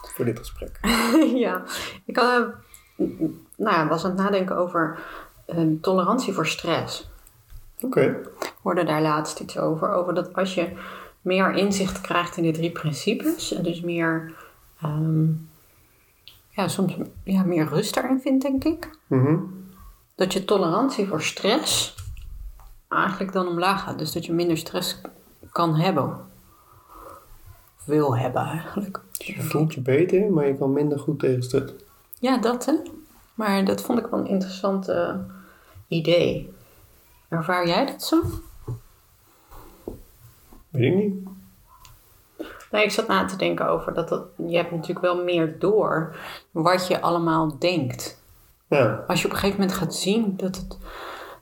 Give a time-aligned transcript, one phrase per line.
[0.00, 0.78] voor dit gesprek.
[1.44, 1.62] ja,
[2.04, 2.48] ik had,
[2.96, 3.06] eh,
[3.56, 4.98] nou ja, was aan het nadenken over
[5.46, 7.10] eh, tolerantie voor stress.
[7.80, 8.00] Oké.
[8.40, 9.90] Ik hoorde daar laatst iets over.
[9.92, 10.76] Over dat als je
[11.20, 13.52] meer inzicht krijgt in de drie principes.
[13.52, 14.34] En dus meer,
[14.82, 15.26] ehm,
[16.50, 18.90] ja, soms ja, meer rust daarin vindt, denk ik.
[19.06, 19.36] Mhm.
[20.14, 21.94] Dat je tolerantie voor stress
[22.88, 23.98] eigenlijk dan omlaag gaat.
[23.98, 25.00] Dus dat je minder stress
[25.52, 26.27] kan hebben.
[27.88, 29.00] Wil hebben eigenlijk.
[29.12, 31.72] Je voelt je beter, maar je kan minder goed tegen stress.
[32.20, 32.72] Ja, dat hè.
[33.34, 34.92] Maar dat vond ik wel een interessant
[35.88, 36.52] idee.
[37.28, 38.22] Ervaar jij dat zo?
[40.68, 41.14] Weet ik niet.
[42.70, 46.16] Nee, ik zat na te denken over dat, dat je hebt natuurlijk wel meer door
[46.50, 48.22] wat je allemaal denkt.
[48.68, 49.04] Ja.
[49.06, 50.78] Als je op een gegeven moment gaat zien dat, het,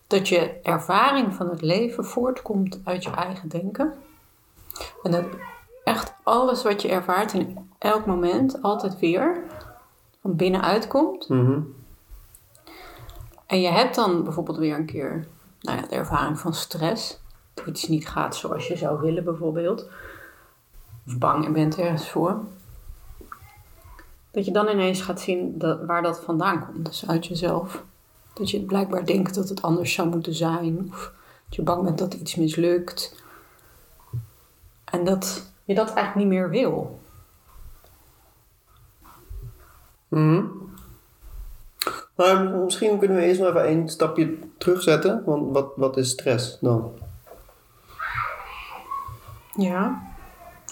[0.06, 3.94] dat je ervaring van het leven voortkomt uit je eigen denken.
[5.02, 5.24] En dat
[5.86, 9.44] echt alles wat je ervaart in elk moment altijd weer
[10.22, 11.28] van binnenuit komt.
[11.28, 11.60] Mhm.
[13.46, 15.26] En je hebt dan bijvoorbeeld weer een keer
[15.60, 17.20] nou ja, de ervaring van stress.
[17.54, 19.88] Dat iets niet gaat zoals je zou willen bijvoorbeeld.
[21.06, 22.40] Of bang bent ergens voor.
[24.30, 26.86] Dat je dan ineens gaat zien dat, waar dat vandaan komt.
[26.86, 27.84] Dus uit jezelf.
[28.32, 30.86] Dat je blijkbaar denkt dat het anders zou moeten zijn.
[30.88, 31.12] Of
[31.44, 33.24] dat je bang bent dat iets mislukt.
[34.84, 37.00] En dat je dat eigenlijk niet meer wil.
[42.14, 45.24] Maar misschien kunnen we eerst nog even een stapje terugzetten.
[45.24, 46.92] Want wat, wat is stress dan?
[49.56, 50.02] Ja,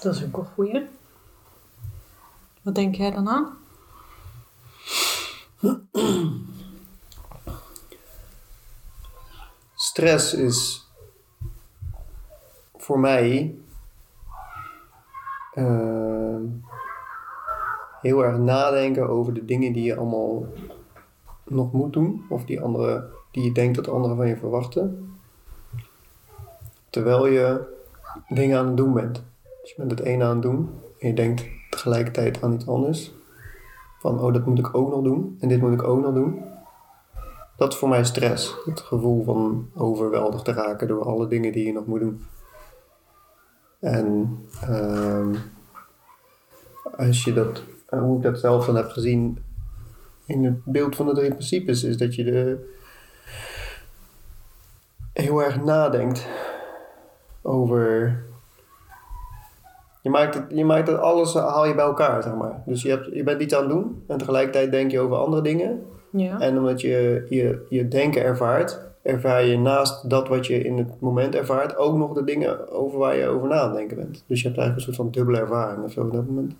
[0.00, 0.88] dat is ook een goeie.
[2.62, 3.58] Wat denk jij dan aan?
[9.74, 10.88] Stress is
[12.76, 13.54] voor mij
[15.54, 16.36] eh,
[18.00, 20.46] heel erg nadenken over de dingen die je allemaal
[21.44, 22.24] nog moet doen.
[22.28, 25.14] Of die, andere, die je denkt dat anderen van je verwachten.
[26.90, 27.60] Terwijl je
[28.28, 29.22] dingen aan het doen bent.
[29.60, 33.12] Dus je bent het een aan het doen en je denkt tegelijkertijd aan iets anders.
[33.98, 36.42] Van, oh, dat moet ik ook nog doen en dit moet ik ook nog doen.
[37.56, 38.56] Dat is voor mij stress.
[38.64, 42.24] Het gevoel van overweldigd te raken door alle dingen die je nog moet doen.
[43.84, 45.34] En ehm,
[46.96, 49.38] als je dat, en hoe ik dat zelf dan heb gezien
[50.26, 52.72] in het beeld van de drie principes, is dat je de,
[55.12, 56.26] heel erg nadenkt
[57.42, 58.22] over.
[60.02, 62.62] Je maakt, het, je maakt het alles, haal je bij elkaar, zeg maar.
[62.66, 65.42] Dus je, hebt, je bent iets aan het doen en tegelijkertijd denk je over andere
[65.42, 65.86] dingen.
[66.10, 66.40] Ja.
[66.40, 71.00] En omdat je, je je denken ervaart, ervaar je naast dat wat je in het
[71.00, 74.24] moment ervaart ook nog de dingen over waar je over na aan denken bent.
[74.26, 76.54] Dus je hebt eigenlijk een soort van dubbele ervaring of zo op dat moment.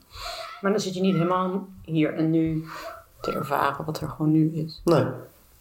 [0.61, 2.65] Maar dan zit je niet helemaal hier en nu
[3.21, 4.81] te ervaren wat er gewoon nu is.
[4.85, 5.05] Nee,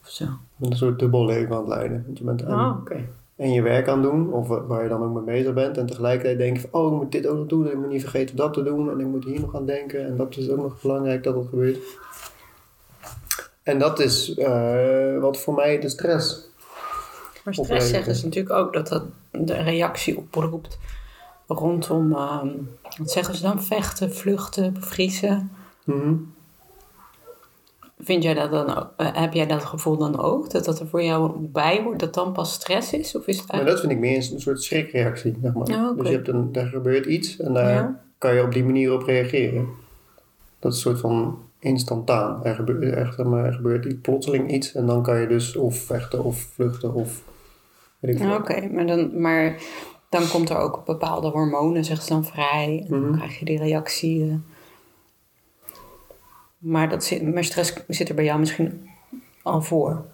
[0.02, 0.26] Of zo.
[0.62, 2.04] een soort dubbel leven aan het leiden.
[2.06, 2.98] Want je bent aan, Oh,
[3.36, 5.78] en je werk aan het doen, of wa- waar je dan ook mee bezig bent.
[5.78, 7.66] En tegelijkertijd denk je van, oh, ik moet dit ook nog doen.
[7.66, 8.90] En ik moet niet vergeten dat te doen.
[8.92, 10.06] En ik moet hier nog aan denken.
[10.06, 11.78] En dat is ook nog belangrijk dat dat gebeurt.
[13.64, 16.52] En dat is eh, wat voor mij de stress
[17.44, 20.78] Maar stress zeggen ze natuurlijk ook dat dat de reactie oproept
[21.48, 22.48] rondom, ehm,
[22.98, 25.52] wat zeggen ze dan, vechten, vluchten, bevriezen.
[25.86, 26.14] Mhm.
[28.00, 30.52] Vind jij dat dan ook, eh, heb jij dat gevoel dan ook?
[30.52, 33.16] Dat dat er voor jou bij hoort, dat dan pas stress is?
[33.16, 33.68] Of is het Maar eigenlijk...
[33.68, 35.96] dat vind ik meer een soort schrikreactie, zeg maar.
[35.96, 38.00] Dus je hebt een, daar gebeurt iets en daar Ja.
[38.18, 39.68] kan je op die manier op reageren.
[40.59, 42.46] Dat is een soort van instantaan.
[42.46, 45.78] Er gebeurt, er, maar, er gebeurt iets, plotseling iets en dan kan je dus of
[45.78, 47.22] vechten of vluchten of
[48.11, 49.55] Oké, maar, dan, maar
[50.09, 52.79] dan komt er ook bepaalde hormonen, zeggen ze dan, vrij.
[52.84, 53.17] En dan Mhm.
[53.17, 54.23] krijg je die reactie.
[54.29, 54.35] eh.
[56.58, 58.90] Maar, dat zit, maar stress zit er bij jou misschien
[59.41, 60.05] al voor.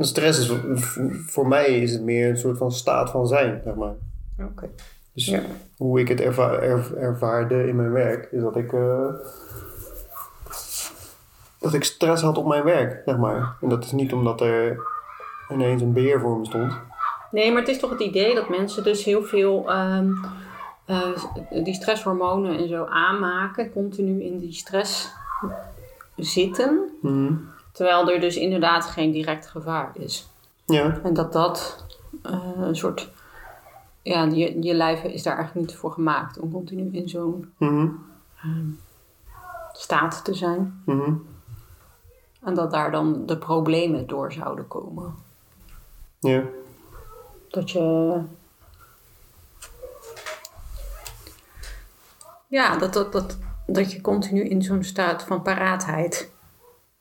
[0.00, 0.52] Stress is,
[1.26, 3.94] voor mij is het meer een soort van staat van zijn, zeg maar.
[4.40, 4.70] Oké.
[5.14, 5.40] Dus Ja.
[5.76, 9.06] hoe ik het erva er- ervaarde in mijn werk, is dat ik, eh,
[11.58, 13.56] dat ik stress had op mijn werk, zeg maar.
[13.60, 14.78] En dat is niet omdat er
[15.52, 16.72] ineens een beer voor me stond.
[17.30, 20.12] Nee, maar het is toch het idee dat mensen dus heel veel ehm,
[20.84, 20.98] eh,
[21.64, 25.10] die stresshormonen en zo aanmaken, continu in die stress
[26.16, 27.32] zitten, Mhm.
[27.72, 30.28] terwijl er dus inderdaad geen direct gevaar is.
[30.66, 31.00] Ja.
[31.02, 31.84] En dat dat
[32.22, 33.10] eh, een soort.
[34.02, 37.88] Ja, je, je lijf is daar eigenlijk niet voor gemaakt om continu in zo'n Mhm.
[39.72, 40.82] staat te zijn.
[40.86, 41.12] Mhm.
[42.42, 45.14] En dat daar dan de problemen door zouden komen.
[46.22, 46.42] Ja.
[47.48, 48.20] Dat je.
[52.46, 56.30] Ja, dat, dat, dat, dat je continu in zo'n staat van paraatheid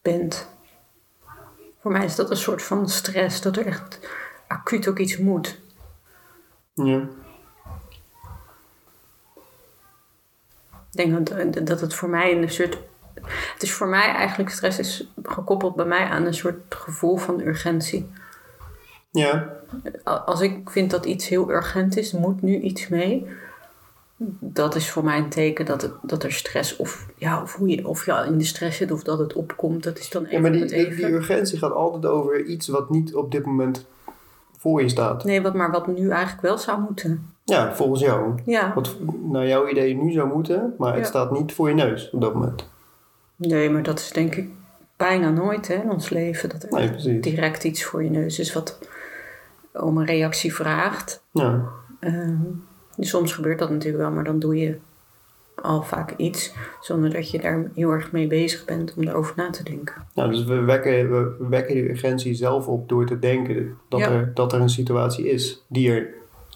[0.02, 0.48] bent.
[1.82, 4.00] Voor mij is dat een soort van stress, dat er echt
[4.48, 5.60] acuut ook iets moet.
[6.74, 7.08] Ja.
[10.92, 12.78] Ik denk dat, dat het voor mij een soort.
[13.54, 17.40] Het is voor mij eigenlijk, stress is gekoppeld bij mij aan een soort gevoel van
[17.40, 18.12] urgentie.
[19.12, 19.50] Ja.
[20.04, 23.26] Als ik vind dat iets heel urgent is, moet nu iets mee.
[24.40, 27.68] Dat is voor mij een teken dat, het, dat er stress of, ja, of, hoe
[27.68, 29.84] je, of je in de stress zit of dat het opkomt.
[29.84, 30.96] Dat is dan even Ja, maar die, die, even.
[30.96, 33.86] die urgentie gaat altijd over iets wat niet op dit moment
[34.58, 35.24] voor je staat.
[35.24, 37.30] Nee, wat, maar wat nu eigenlijk wel zou moeten.
[37.44, 38.34] Ja, volgens jou.
[38.46, 38.74] Ja.
[38.74, 38.96] Wat
[39.32, 41.08] naar jouw idee nu zou moeten, maar het Ja.
[41.08, 42.70] staat niet voor je neus op dat moment.
[43.36, 44.50] Nee, maar dat is denk ik
[44.98, 46.50] bijna nooit hè, in ons leven.
[46.50, 46.70] Dat er
[47.04, 48.78] Nee, direct iets voor je neus is wat
[49.74, 51.24] om een reactie vraagt.
[51.32, 51.62] Ja.
[52.00, 52.36] Ehm,
[53.00, 54.78] soms gebeurt dat natuurlijk wel, maar dan doe je
[55.56, 59.50] al vaak iets zonder dat je daar heel erg mee bezig bent om erover na
[59.50, 59.94] te denken.
[60.14, 64.10] Nou, dus we wekken, we wekken die urgentie zelf op door te denken dat, Ja.
[64.10, 66.08] er, dat er een situatie is die er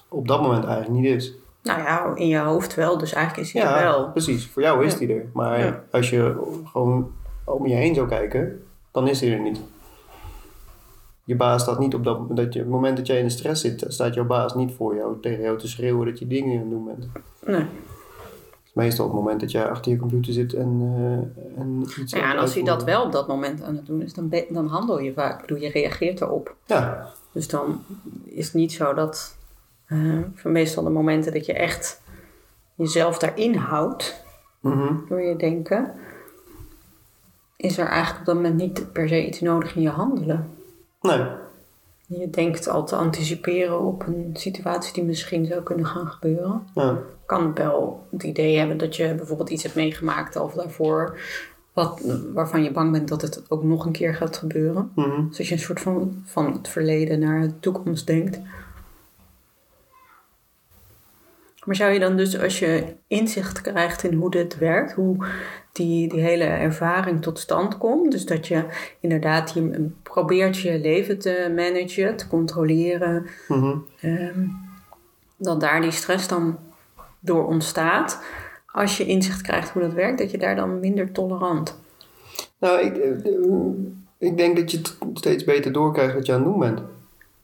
[0.08, 1.34] op dat moment eigenlijk niet is.
[1.64, 4.10] Nou ja, in je hoofd wel, dus eigenlijk is hij Ja, er wel.
[4.12, 4.48] precies.
[4.48, 5.00] Voor jou is Ja.
[5.00, 5.26] die er.
[5.34, 6.36] Maar als je
[6.66, 7.12] gewoon
[7.44, 9.60] om je heen zou kijken, dan is die er niet.
[11.26, 13.30] Je baas staat niet op dat, dat je, op het moment dat jij in de
[13.30, 16.54] stress zit, staat jouw baas niet voor jou tegen jou te schreeuwen dat je dingen
[16.54, 17.08] aan het doen bent.
[17.46, 17.60] Nee.
[17.60, 21.82] Het is meestal op het moment dat jij achter je computer zit en, eh, en
[21.82, 24.14] iets Nou Ja, en als hij dat wel op dat moment aan het doen is,
[24.14, 25.36] dan, dan handel je vaak.
[25.36, 26.56] Ik bedoel, je reageert erop.
[26.66, 27.82] Ja, Dus dan
[28.24, 29.38] is het niet zo dat
[29.86, 32.02] eh, van meestal de momenten dat je echt
[32.76, 34.24] jezelf daarin houdt
[34.60, 34.94] mhm.
[35.08, 35.94] door je denken,
[37.56, 40.55] is er eigenlijk op dat moment niet per se iets nodig in je handelen.
[41.06, 41.26] Nee.
[42.08, 46.68] Je denkt al te anticiperen op een situatie die misschien zou kunnen gaan gebeuren.
[46.76, 46.98] Ja.
[47.26, 51.20] Kan wel het idee hebben dat je bijvoorbeeld iets hebt meegemaakt of daarvoor,
[51.74, 52.02] wat,
[52.34, 54.92] waarvan je bang bent dat het ook nog een keer gaat gebeuren.
[54.96, 55.28] Mhm.
[55.28, 58.40] Dus als je een soort van, van het verleden naar de toekomst denkt.
[61.66, 65.26] Maar zou je dan dus, als je inzicht krijgt in hoe dit werkt, hoe
[65.72, 68.66] die, die hele ervaring tot stand komt, dus dat je
[69.00, 73.76] inderdaad je, probeert je leven te managen, te controleren, Mhm.
[74.00, 74.40] ehm,
[75.38, 76.58] dat daar die stress dan
[77.20, 78.24] door ontstaat.
[78.72, 81.80] Als je inzicht krijgt hoe dat werkt, dat je daar dan minder tolerant.
[82.60, 83.32] Nou, ik, eh,
[84.18, 86.80] ik denk dat je het steeds beter doorkrijgt wat je aan het doen bent.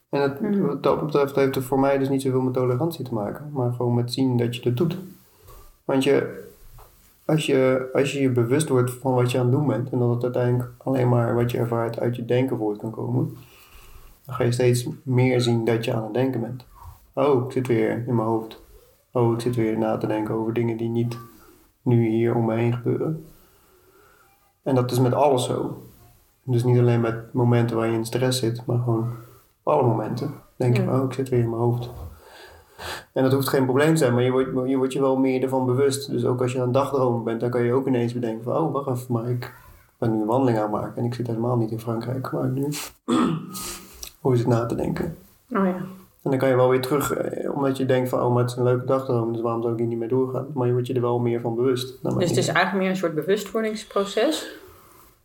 [0.09, 0.61] En het, Mhm.
[0.61, 3.71] wat dat betreft heeft het voor mij dus niet zoveel met tolerantie te maken, maar
[3.73, 4.97] gewoon met zien dat je het doet.
[5.85, 6.43] Want je,
[7.31, 9.99] als, je, als je je bewust wordt van wat je aan het doen bent en
[9.99, 13.37] dat het uiteindelijk alleen maar wat je ervaart uit je denken voort kan komen,
[14.25, 16.65] dan ga je steeds meer zien dat je aan het denken bent.
[17.13, 18.61] Oh, ik zit weer in mijn hoofd.
[19.11, 21.17] Oh, ik zit weer na te denken over dingen die niet
[21.81, 23.25] nu hier om me heen gebeuren.
[24.63, 25.81] En dat is met alles zo.
[26.43, 29.09] Dus niet alleen met momenten waar je in stress zit, maar gewoon
[29.63, 30.33] op alle momenten.
[30.55, 30.99] Denk je, Ja.
[30.99, 31.89] oh, ik zit weer in mijn hoofd.
[33.13, 35.43] En dat hoeft geen probleem te zijn, maar je wordt, je wordt je wel meer
[35.43, 36.09] ervan bewust.
[36.09, 38.57] Dus ook als je aan het dagdromen bent, dan kan je ook ineens bedenken van,
[38.57, 39.53] oh, wacht even, maar ik
[39.97, 42.49] ben nu een wandeling aan het maken en ik zit helemaal niet in Frankrijk, maar
[42.49, 42.67] nu
[44.19, 45.17] hoe is het na te denken.
[45.49, 45.75] Oh ja.
[46.23, 48.51] En dan kan je wel weer terug, eh, omdat je denkt van, oh, maar het
[48.51, 50.47] is een leuke dagdroom, dus waarom zou ik hier niet mee doorgaan?
[50.53, 52.03] Maar je wordt je er wel meer van bewust.
[52.03, 54.55] Dus het is eigenlijk meer een soort bewustwordingsproces.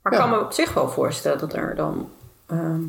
[0.03, 0.25] Maar ik Ja.
[0.29, 2.09] kan me op zich wel voorstellen dat er dan.
[2.47, 2.81] ehm,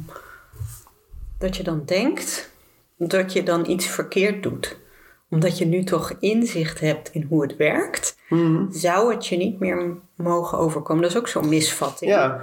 [1.37, 2.51] dat je dan denkt
[2.97, 4.77] dat je dan iets verkeerd doet.
[5.29, 8.71] Omdat je nu toch inzicht hebt in hoe het werkt, Mhm.
[8.71, 11.01] zou het je niet meer mogen overkomen.
[11.01, 12.11] Dat is ook zo'n misvatting.
[12.11, 12.41] Ja.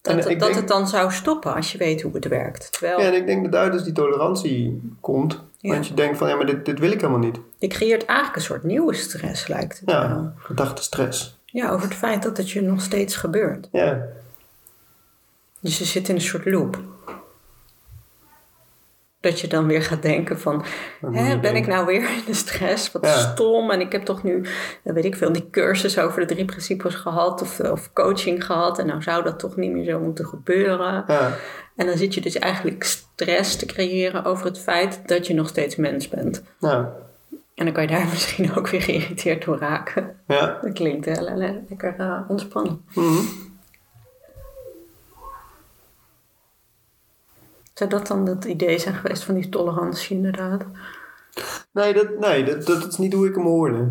[0.00, 2.72] Dat, het, dat denk- het dan zou stoppen als je weet hoe het werkt.
[2.72, 5.42] Terwijl Ja, en ik denk dat daar dus die tolerantie komt.
[5.58, 5.70] Ja.
[5.72, 7.38] Want je denkt van, ja, maar dit, dit wil ik helemaal niet.
[7.58, 10.00] je creëert eigenlijk een soort nieuwe stress, lijkt het wel.
[10.00, 11.40] Ja, gedachte stress.
[11.44, 13.68] Ja, over het feit dat het je nog steeds gebeurt.
[13.72, 14.02] Ja,
[15.60, 16.78] Dus je zit in een soort loop.
[19.22, 20.64] Dat je dan weer gaat denken van,
[21.12, 22.92] hè, ben ik nou weer in de stress?
[22.92, 23.16] Wat Ja.
[23.16, 23.70] stom.
[23.70, 24.42] En ik heb toch nu,
[24.84, 27.42] eh, weet ik veel, die cursus over de drie principes gehad.
[27.42, 28.78] Of, of coaching gehad.
[28.78, 31.04] En nou zou dat toch niet meer zo moeten gebeuren.
[31.06, 31.36] ja,
[31.76, 35.48] En dan zit je dus eigenlijk stress te creëren over het feit dat je nog
[35.48, 36.42] steeds mens bent.
[36.58, 36.92] ja.
[37.54, 40.16] En dan kan je daar misschien ook weer geïrriteerd door raken.
[40.26, 40.58] Ja.
[40.62, 42.84] Dat klinkt le- lekker eh, ontspannen.
[42.94, 43.18] Mhm.
[47.74, 50.64] Zou dat dan het idee zijn geweest van die tolerantie inderdaad?
[51.72, 53.88] Nee, dat, nee dat, dat is niet hoe ik hem hoorde.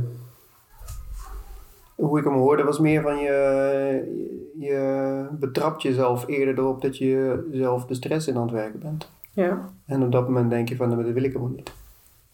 [1.95, 7.47] Hoe ik hem hoorde was meer van je, je betrapt jezelf eerder erop dat je
[7.51, 9.09] zelf de stress in aan het werken bent.
[9.33, 9.69] Ja.
[9.85, 11.73] En op dat moment denk je van, dat wil ik helemaal niet.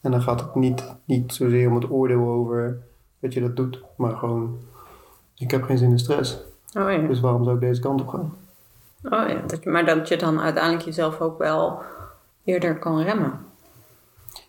[0.01, 2.81] En dan gaat het niet, niet zozeer om het oordeel over
[3.19, 4.59] dat je dat doet, maar gewoon,
[5.35, 6.45] ik heb geen zin in stress.
[6.73, 6.97] Oh ja.
[6.97, 8.33] Dus waarom zou ik deze kant op gaan?
[9.03, 9.41] Oh ja.
[9.47, 11.81] Dat, je- maar dat je dan uiteindelijk jezelf ook wel
[12.43, 13.45] eerder kan remmen.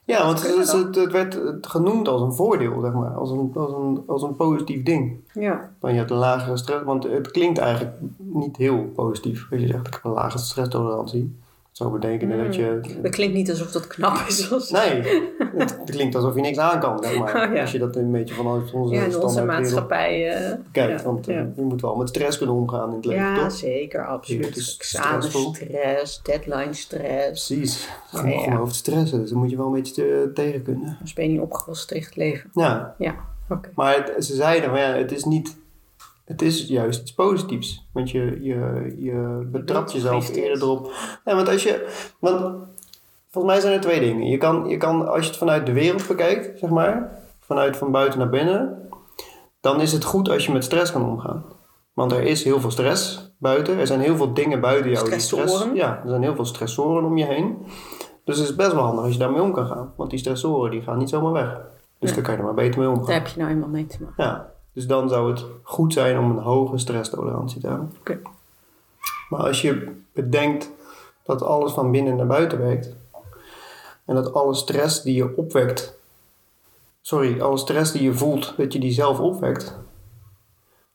[0.05, 3.11] Ja, want het, het, het werd genoemd als een voordeel, zeg maar.
[3.11, 5.17] Als een, als een, als een positief ding.
[5.33, 5.71] Ja.
[5.81, 9.47] Dan je hebt een lagere stress, want het klinkt eigenlijk niet heel positief.
[9.51, 11.39] Als je zegt, ik heb een lage stresstolerantie.
[11.79, 12.81] Zou betekenen dat je...
[13.03, 14.53] Dat klinkt niet alsof dat knap is.
[14.53, 14.71] Als...
[14.71, 15.03] Nee,
[15.57, 17.49] het, klinkt alsof je niks aan kan, zeg maar.
[17.49, 17.61] Oh, ja.
[17.61, 20.21] Als je dat een beetje vanuit onze Ja, in onze maatschappij.
[20.73, 21.01] kijkt.
[21.01, 21.47] ja, Want eh, ja.
[21.57, 23.53] je moet wel met stress kunnen omgaan in het leven, Ja, toch?
[23.53, 24.57] zeker, absoluut.
[24.57, 27.47] Examenstress, deadline stress.
[27.47, 27.89] Precies.
[28.15, 28.59] Om ja.
[28.59, 30.99] over stressen, dus daar moet je wel een beetje tegen kunnen.
[31.01, 32.51] Dus ben je niet opgelost tegen het leven.
[32.53, 33.15] Ja, Ja,
[33.49, 33.71] oké.
[33.75, 35.57] Maar het- ze zeiden van ja, het is niet.
[36.29, 37.89] Het is juist iets positiefs.
[37.93, 40.93] Want je, je, je betrapt jezelf eerder erop.
[41.25, 41.89] Ja, want als je.
[42.19, 42.41] Want
[43.31, 44.27] volgens mij zijn er twee dingen.
[44.27, 47.91] Je kan, je kan, als je het vanuit de wereld bekijkt, zeg maar, vanuit van
[47.91, 48.89] buiten naar binnen,
[49.61, 51.45] dan is het goed als je met stress kan omgaan.
[51.93, 53.79] Want er is heel veel stress buiten.
[53.79, 55.43] Er zijn heel veel dingen buiten jou die stress.
[55.53, 55.75] Stressoren.
[55.75, 57.57] Ja, er zijn heel veel stressoren om je heen.
[58.25, 59.93] Dus het is best wel handig als je daarmee om kan gaan.
[59.97, 61.61] Want die stressoren die gaan niet zomaar weg.
[61.99, 62.15] Dus Ja.
[62.17, 63.07] daar kan je er maar beter mee omgaan.
[63.07, 64.25] Daar heb je nou eenmaal mee te maken.
[64.25, 67.93] Ja, dus dan zou het goed zijn om een hoge stresstolerantie te hebben.
[69.29, 70.71] Maar als je bedenkt
[71.23, 72.95] dat alles van binnen naar buiten werkt
[74.05, 75.99] en dat alle stress die je opwekt,
[77.01, 79.79] sorry, alle stress die je voelt, dat je die zelf opwekt,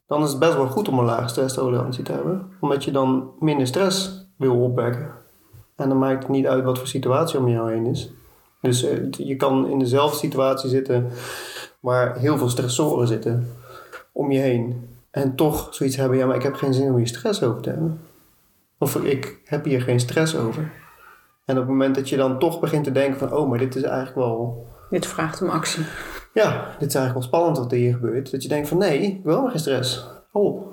[0.08, 3.32] dan is het best wel goed om een lage stresstolerantie te hebben, omdat je dan
[3.40, 5.12] minder stress wil opwekken.
[5.76, 8.12] En dan maakt het niet uit wat voor situatie om jou heen is.
[8.62, 11.08] Dus eh, je kan in dezelfde situatie zitten
[11.80, 13.62] waar heel veel stressoren zitten
[14.14, 14.88] om je heen.
[15.12, 17.70] En toch zoiets hebben, ja, maar ik heb geen zin om hier stress over te
[17.70, 18.00] hebben.
[18.78, 20.72] Of ik heb hier geen stress over.
[21.46, 23.76] En op het moment dat je dan toch begint te denken van, oh, maar dit
[23.76, 25.84] is eigenlijk wel, Dit vraagt om actie.
[26.34, 28.32] ja, dit is eigenlijk wel spannend wat er hier gebeurt.
[28.32, 30.08] Dat je denkt van, nee, ik wil helemaal geen stress.
[30.32, 30.72] Hou op.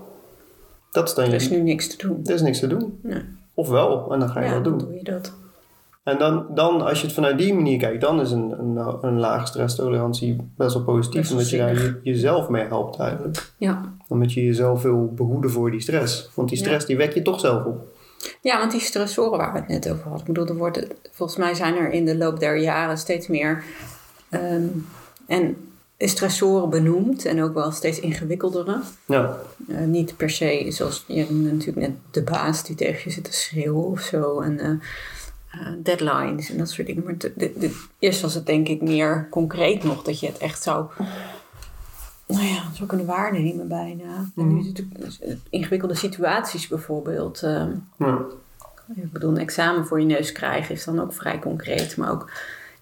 [0.91, 2.21] Dat is dan Er je, is nu niks te doen.
[2.25, 2.99] er is niks te doen.
[3.03, 3.23] Nee.
[3.55, 4.89] Of wel, en dan ga je Ja, dat dan doen.
[4.89, 5.33] doe je dat.
[6.03, 9.19] En dan, dan, als je het vanuit die manier kijkt, dan is een, een, een
[9.19, 11.21] lage stresstolerantie best wel positief.
[11.21, 13.53] Best omdat je daar je, jezelf mee helpt eigenlijk.
[13.57, 13.95] Ja.
[14.09, 16.31] Omdat je jezelf wil behoeden voor die stress.
[16.35, 17.99] Want die stress die wek je toch zelf op.
[18.41, 20.21] Ja, want die stressoren waar we het net over hadden.
[20.21, 23.63] Ik bedoel, er wordt, volgens mij zijn er in de loop der jaren steeds meer
[24.29, 24.67] ehm,
[25.27, 25.57] en
[25.99, 27.25] stressoren benoemd.
[27.25, 28.81] En ook wel steeds ingewikkeldere.
[29.07, 29.39] Ja,
[29.69, 33.33] Eh, niet per se, zoals je natuurlijk net de baas die tegen je zit te
[33.33, 34.41] schreeuwen of zo.
[34.41, 34.71] En eh,
[35.51, 37.05] eh, deadlines en dat soort dingen.
[37.05, 40.39] Maar de, de- de- eerst was het denk ik meer concreet nog dat je het
[40.39, 40.87] echt zou,
[42.27, 44.31] nou ja, zou kunnen waarnemen bijna.
[44.37, 44.73] En nu
[45.21, 47.43] eh, ingewikkelde situaties bijvoorbeeld.
[47.43, 48.19] ehm, ja.
[48.95, 51.97] ik bedoel, een examen voor je neus krijgen is dan ook vrij concreet.
[51.97, 52.31] Maar ook,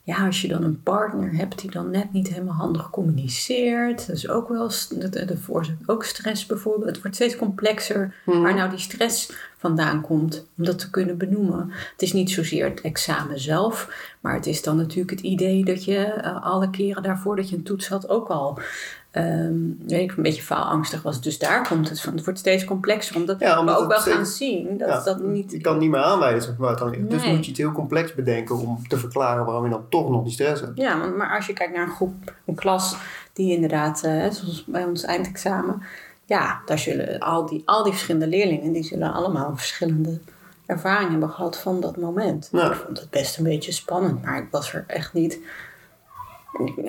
[0.09, 4.07] ja, als je dan een partner hebt die dan net niet helemaal handig communiceert.
[4.07, 6.91] Dat is ook wel, dat, veroorzaakt ook stress bijvoorbeeld.
[6.91, 10.47] Het wordt steeds complexer waar nou die stress vandaan komt.
[10.57, 11.71] Om dat te kunnen benoemen.
[11.71, 13.88] Het is niet zozeer het examen zelf.
[14.21, 17.57] Maar het is dan natuurlijk het idee dat je eh, alle keren daarvoor dat je
[17.57, 18.61] een toets had ook al...
[19.19, 21.21] ehm, weet ik, een beetje faalangstig was.
[21.21, 22.15] Dus daar komt het van.
[22.15, 23.17] Het wordt steeds complexer.
[23.17, 25.79] Omdat Ja, omdat we ook het wel gaan zien dat Ja, dat niet Je kan
[25.79, 27.11] niet meer aanwijzen waar het aan ligt.
[27.11, 30.23] Dus moet je het heel complex bedenken om te verklaren waarom je dan toch nog
[30.23, 30.79] die stress hebt.
[30.79, 32.97] Ja, maar als je kijkt naar een groep, een klas
[33.33, 35.83] die inderdaad, eh, zoals bij ons eindexamen,
[36.25, 40.21] ja, daar zullen al die, al die verschillende leerlingen, die zullen allemaal verschillende
[40.67, 42.49] ervaringen hebben gehad van dat moment.
[42.53, 42.71] Ja.
[42.71, 45.39] Ik vond het best een beetje spannend, maar ik was er echt niet.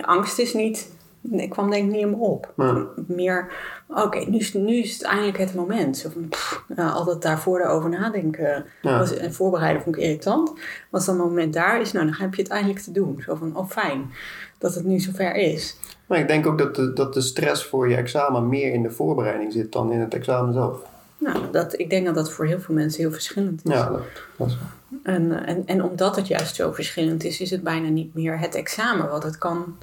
[0.01, 0.91] Angst is niet.
[1.21, 2.53] Ik kwam denk ik niet me op.
[2.57, 2.85] Ja.
[3.07, 3.51] Meer,
[3.87, 5.97] oké, nu, is, nu is het eindelijk het moment.
[5.97, 8.97] Zo van, pff, nou, altijd daarvoor erover nadenken Ja.
[8.97, 10.51] was, en voorbereiden vond ik irritant.
[10.91, 13.21] Als dan het moment daar is, nou, dan heb je het eindelijk te doen.
[13.25, 14.11] Zo van, oh fijn
[14.57, 15.75] dat het nu zover is.
[16.05, 18.91] Maar ik denk ook dat de, dat de stress voor je examen meer in de
[18.91, 20.81] voorbereiding zit dan in het examen zelf.
[21.17, 23.71] Nou, dat, ik denk dat dat voor heel veel mensen heel verschillend is.
[23.71, 24.01] Ja, dat,
[24.37, 24.57] dat is
[25.03, 28.55] En, en, en omdat het juist zo verschillend is, is het bijna niet meer het
[28.55, 29.77] examen wat het kan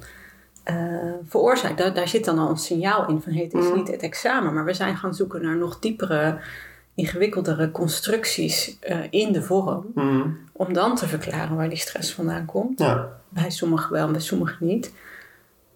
[0.67, 1.75] eh.
[1.75, 4.53] Daar, daar zit dan al een signaal in van hey, het is niet het examen,
[4.53, 6.39] maar we zijn gaan zoeken naar nog diepere,
[6.95, 9.85] ingewikkeldere constructies eh, in de vorm.
[9.95, 10.29] Mhm.
[10.51, 12.79] Om dan te verklaren waar die stress vandaan komt.
[12.79, 14.93] Ja, Bij sommigen wel, bij sommigen niet.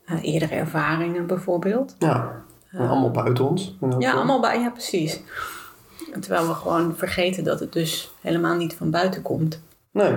[0.05, 1.95] eh, eerdere ervaringen bijvoorbeeld.
[1.99, 3.77] Ja, en allemaal buiten ons.
[3.99, 5.21] Ja, allemaal bij, ja precies.
[6.19, 9.61] Terwijl we gewoon vergeten dat het dus helemaal niet van buiten komt.
[9.91, 10.15] Nee.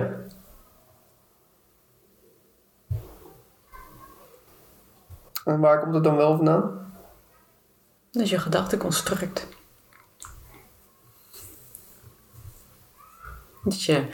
[5.45, 6.93] En waar komt het dan wel vandaan?
[8.11, 9.47] Dat is je gedachteconstruct.
[13.63, 14.07] Dat je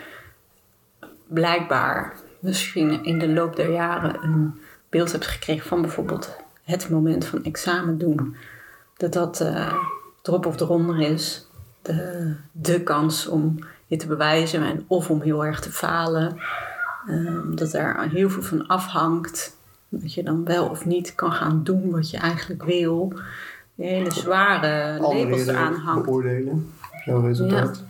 [1.28, 7.26] blijkbaar misschien in de loop der jaren een beeld hebt gekregen van bijvoorbeeld het moment
[7.26, 8.36] van examen doen.
[8.98, 9.74] Dat dat eh
[10.24, 11.48] erop of eronder is.
[11.82, 16.38] De, de kans om je te bewijzen en of om heel erg te falen.
[17.08, 19.58] Ehm, dat er heel veel van afhangt.
[19.94, 23.14] Dat je dan wel of niet kan gaan doen wat je eigenlijk wil.
[23.76, 26.06] Die hele zware labels Anderen eraan hangt.
[26.06, 26.74] beoordelen.
[27.06, 27.84] Jouw resultaat.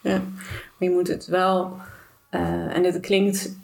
[0.00, 1.76] Ja, maar je moet het wel.
[2.28, 3.56] eh, en het klinkt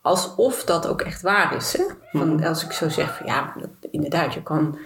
[0.00, 1.72] alsof dat ook echt waar is.
[1.76, 1.84] Hè?
[2.12, 4.78] Van, Als ik zo zeg, van, ja, dat, inderdaad, je kan.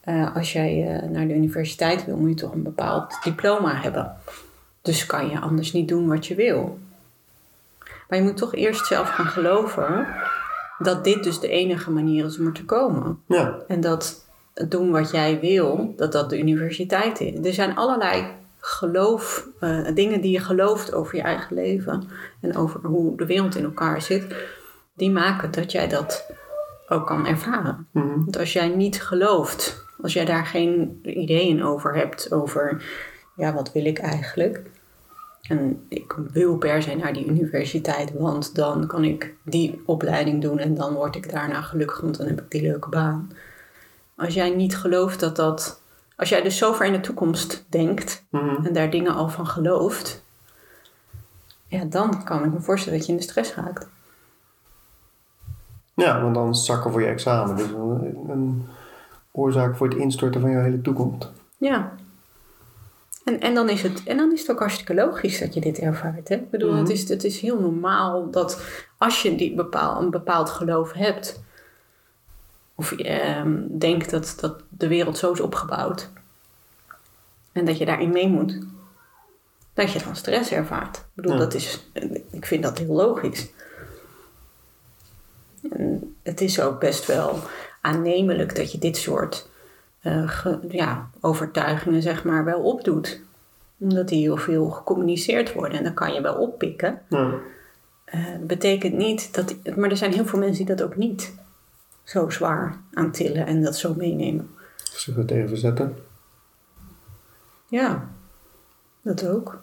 [0.00, 4.12] eh, als jij eh, naar de universiteit wil, moet je toch een bepaald diploma hebben.
[4.82, 6.78] Dus kan je anders niet doen wat je wil.
[8.08, 10.06] Maar je moet toch eerst zelf gaan geloven
[10.82, 13.18] dat dit dus de enige manier is om er te komen.
[13.26, 13.58] Ja.
[13.66, 14.24] En dat
[14.68, 17.46] doen wat jij wil, dat dat de universiteit is.
[17.46, 18.24] Er zijn allerlei
[18.58, 22.08] geloof, eh, dingen die je gelooft over je eigen leven
[22.40, 24.34] en over hoe de wereld in elkaar zit,
[24.94, 26.30] die maken dat jij dat
[26.88, 27.86] ook kan ervaren.
[27.92, 28.06] Mhm.
[28.06, 32.84] Want als jij niet gelooft, als jij daar geen ideeën over hebt, over
[33.36, 34.62] ja, wat wil ik eigenlijk?
[35.48, 40.58] En ik wil per se naar die universiteit, want dan kan ik die opleiding doen
[40.58, 43.30] en dan word ik daarna gelukkig, want dan heb ik die leuke baan.
[44.16, 45.82] Als jij niet gelooft dat dat.
[46.16, 48.66] Als jij dus zo ver in de toekomst denkt Mhm.
[48.66, 50.24] en daar dingen al van gelooft,
[51.66, 53.88] ja, dan kan ik me voorstellen dat je in de stress raakt.
[55.94, 57.56] Ja, want dan zakken voor je examen.
[57.56, 58.66] Dus een, een
[59.30, 61.30] oorzaak voor het instorten van jouw hele toekomst.
[61.58, 61.92] Ja.
[63.24, 65.78] En, en, dan is het, en dan is het ook hartstikke logisch dat je dit
[65.78, 66.28] ervaart.
[66.28, 66.34] Hè?
[66.34, 66.78] Ik bedoel, Mhm.
[66.80, 68.62] het, is, het is heel normaal dat
[68.98, 71.42] als je die bepaal, een bepaald geloof hebt,
[72.74, 76.10] of je ehm, denkt dat, dat de wereld zo is opgebouwd,
[77.52, 78.58] en dat je daarin mee moet,
[79.74, 80.96] dat je dan stress ervaart.
[80.96, 81.38] Ik bedoel, Ja.
[81.38, 81.86] dat is,
[82.30, 83.50] ik vind dat heel logisch.
[85.70, 87.38] En het is ook best wel
[87.80, 89.48] aannemelijk dat je dit soort
[90.02, 93.20] eh, ge- ja, overtuigingen zeg maar wel opdoet.
[93.78, 97.00] Omdat die heel veel gecommuniceerd worden en dan kan je wel oppikken.
[97.08, 97.32] Ja.
[98.04, 101.34] Eh, betekent niet dat, maar er zijn heel veel mensen die dat ook niet
[102.04, 104.50] zo zwaar aantillen en dat zo meenemen.
[104.92, 105.96] Zich er tegen verzetten.
[107.68, 108.08] Ja,
[109.02, 109.62] dat ook.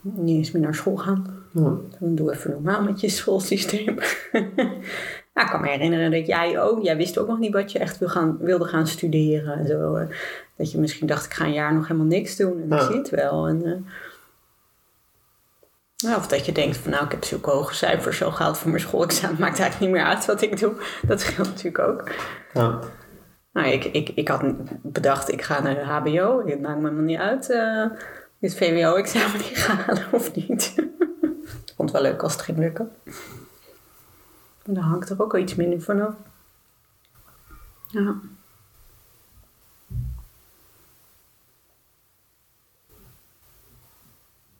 [0.00, 1.42] Niet eens meer naar school gaan.
[1.52, 1.74] Ja.
[1.98, 3.96] Dan doe even normaal met je schoolsysteem.
[5.40, 7.78] nou, ik kan me herinneren dat jij ook, jij wist ook nog niet wat je
[7.78, 9.94] echt wil gaan, wilde gaan studeren en zo.
[9.94, 10.06] eh.
[10.56, 12.92] Dat je misschien dacht, ik ga een jaar nog helemaal niks doen en dan Ja.
[12.96, 13.46] het wel.
[13.46, 13.72] En, eh,
[16.04, 18.70] nou, of dat je denkt van nou, ik heb zulke hoge cijfers al gehaald voor
[18.70, 19.40] mijn schoolexamen.
[19.40, 20.72] Maakt eigenlijk niet meer uit wat ik doe.
[21.06, 22.10] Dat scheelt natuurlijk ook.
[22.52, 22.78] Ja.
[23.52, 24.42] Nou, ik, ik, ik had
[24.82, 26.46] bedacht, ik ga naar de HBO.
[26.46, 27.84] Het maakt me helemaal niet uit uh,
[28.40, 30.74] dit VWO-examen niet ga halen of niet.
[31.66, 32.90] ik vond het wel leuk als het ging lukken.
[34.70, 36.14] En dan hangt er ook wel iets minder vanaf.
[37.88, 38.14] Ja.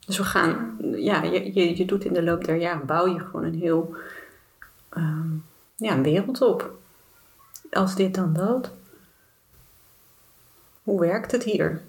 [0.06, 3.18] Dus we gaan, ja, je, je, je doet in de loop der jaren, bouw je
[3.20, 3.96] gewoon een heel,
[4.88, 5.28] ehm,
[5.76, 6.78] ja, een wereld op.
[7.70, 8.72] Als dit dan dat.
[10.82, 11.82] Hoe werkt het hier?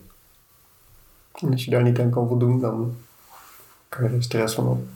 [1.34, 2.96] En als je daar niet aan kan voldoen, dan
[3.90, 4.88] kan je er stress van op,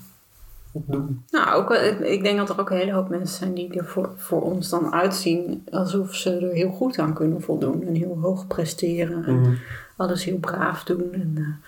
[0.86, 1.24] doen.
[1.30, 4.10] Nou, ook, ik- denk dat er ook een hele hoop mensen zijn die er voor,
[4.16, 7.84] voor ons dan uitzien alsof ze er heel goed aan kunnen voldoen.
[7.88, 9.54] En heel hoog presteren en Mhm.
[9.98, 11.10] alles heel braaf doen.
[11.14, 11.60] En,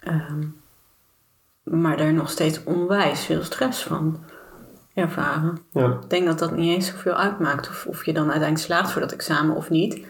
[0.00, 0.42] eh, ehm,
[1.62, 4.18] maar daar nog steeds onwijs veel stress van
[4.94, 5.58] ervaren.
[5.72, 5.86] Ja.
[6.02, 9.00] Ik denk dat dat niet eens zoveel uitmaakt of, of je dan uiteindelijk slaagt voor
[9.00, 10.06] dat examen of niet.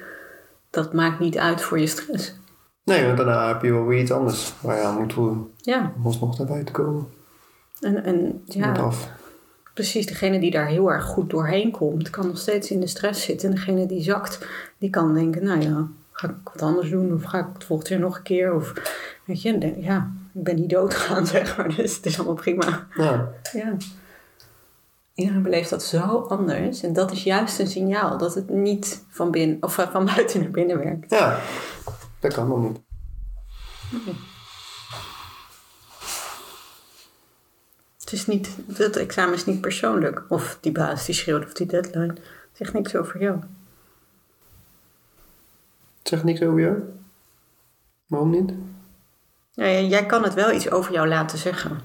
[0.70, 2.34] Dat maakt niet uit voor je stress.
[2.84, 5.50] Nee, want daarna heb je wel weer iets anders waar je aan moet voldoen.
[5.56, 7.06] Ja, Om alsnog naar buiten te komen.
[7.80, 9.08] En, ja, af.
[9.74, 10.06] precies.
[10.06, 13.48] Degene die daar heel erg goed doorheen komt, kan nog steeds in de stress zitten.
[13.48, 14.46] En degene die zakt,
[14.78, 17.14] die kan denken, nou ja, ga ik wat anders doen?
[17.14, 18.54] Of ga ik het volgend jaar nog een keer?
[18.54, 18.72] Of
[19.24, 21.74] weet je, denk- ja, ik ben niet doodgegaan, zeg maar.
[21.76, 22.86] Dus het is allemaal prima.
[22.96, 23.28] Ja.
[23.52, 23.76] Ja.
[25.14, 26.82] Iedereen beleeft dat zo anders.
[26.82, 30.50] En dat is juist een signaal dat het niet van, binnen, of van buiten naar
[30.50, 31.10] binnen werkt.
[31.10, 31.38] ja,
[32.20, 32.80] dat kan nog niet.
[38.08, 40.22] Het is niet, dat examen is niet persoonlijk.
[40.28, 42.06] Of die baas die schreeuwt of die deadline.
[42.06, 42.20] Het
[42.52, 43.38] Zegt niks over jou.
[45.98, 46.78] Het zegt niks over jou?
[48.06, 48.52] Waarom niet?
[49.50, 51.80] Ja, jij kan het wel iets over jou laten zeggen.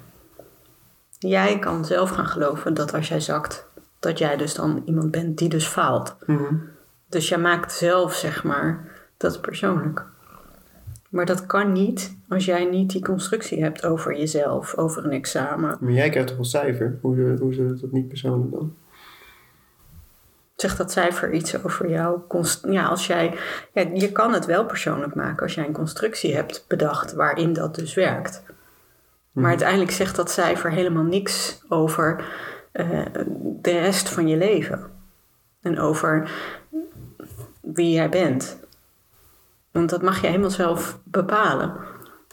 [1.20, 3.66] Jij kan zelf gaan geloven dat als jij zakt,
[4.00, 6.16] dat jij dus dan iemand bent die dus faalt.
[6.26, 6.56] Mhm.
[7.10, 10.06] Dus jij maakt zelf, zeg maar, dat persoonlijk.
[11.14, 15.78] Maar dat kan niet als jij niet die constructie hebt over jezelf, over een examen.
[15.80, 16.98] Maar jij krijgt toch een cijfer?
[17.02, 18.76] Hoe, hoe is dat niet persoonlijk dan?
[20.56, 22.20] Zegt dat cijfer iets over jou?
[22.70, 23.38] Ja, als jij,
[23.74, 27.76] ja, je kan het wel persoonlijk maken als jij een constructie hebt bedacht waarin dat
[27.76, 28.44] dus werkt.
[29.32, 32.26] Maar uiteindelijk zegt dat cijfer helemaal niks over
[32.72, 33.06] eh,
[33.62, 34.92] de rest van je leven.
[35.62, 36.32] En over
[37.62, 38.63] wie jij bent.
[39.74, 41.76] Want dat mag je helemaal zelf bepalen.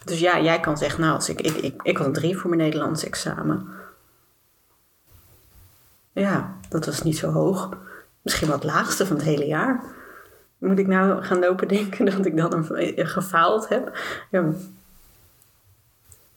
[0.04, 2.50] Dus ja, jij kan zeggen, nou, als ik, ik, ik, ik had een drie voor
[2.50, 3.68] mijn Nederlands examen.
[6.12, 7.68] Ja, dat was niet zo hoog.
[8.22, 9.82] Misschien wel het laagste van het hele jaar.
[10.58, 13.96] Moet ik nou gaan lopen denken dat ik dan een, gefaald heb?
[14.30, 14.52] Ja, daar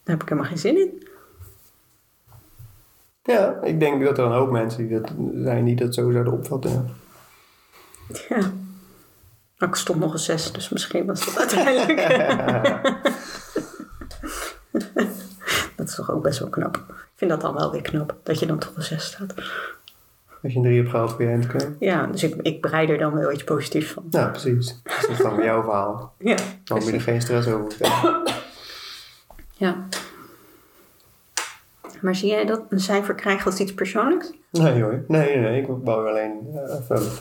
[0.03, 1.07] heb ik helemaal geen zin in.
[3.23, 6.33] Ja, ik denk dat er een hoop mensen die dat zijn die dat zo zouden
[6.33, 6.89] opvatten.
[8.29, 8.51] Ja.
[9.63, 11.97] Maar ik stond nog een zes, dus misschien was dat uiteindelijk.
[15.75, 16.77] dat is toch ook best wel knap.
[16.87, 19.33] Ik vind dat dan wel weer knap, dat je dan toch een zes staat.
[20.43, 21.69] Als je een drie hebt gehaald voor je eindelijk.
[21.79, 24.03] Ja, dus ik, ik bereid er dan wel iets positiefs van.
[24.09, 24.81] Ja, precies.
[24.83, 26.13] Dus dat is dan jouw verhaal.
[26.17, 28.23] Ja, Dan moet je er geen stress over vertellen.
[29.53, 29.87] ja.
[32.01, 34.31] Maar zie jij dat een cijfer krijgen als iets persoonlijks?
[34.51, 35.03] Nee hoor.
[35.07, 35.61] Nee, nee, nee.
[35.61, 37.11] Ik wou alleen eh, even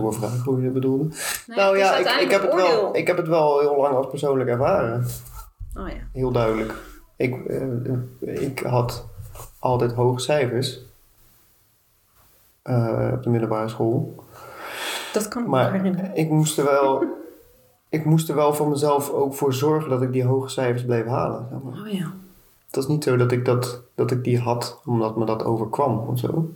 [0.00, 1.08] doorvragen hoe je dat bedoelde.
[1.46, 4.48] nou ja, ik, ik, heb het wel, ik heb het wel heel lang als persoonlijk
[4.50, 5.06] ervaren.
[5.78, 5.94] Oh ja.
[6.12, 6.74] Heel duidelijk.
[7.16, 9.06] Ik, eh, ik had
[9.58, 10.80] altijd hoge cijfers.
[12.62, 14.24] eh, op de middelbare school.
[15.12, 16.10] Dat kan ik me Maar herinneren.
[16.14, 17.04] ik moest er wel...
[17.88, 21.06] Ik moest er wel voor mezelf ook voor zorgen dat ik die hoge cijfers bleef
[21.06, 21.46] halen.
[21.50, 21.80] Zeg maar.
[21.86, 22.12] Oh ja.
[22.66, 25.98] Het was niet zo dat ik, dat, dat ik die had omdat me dat overkwam
[25.98, 26.50] of zo.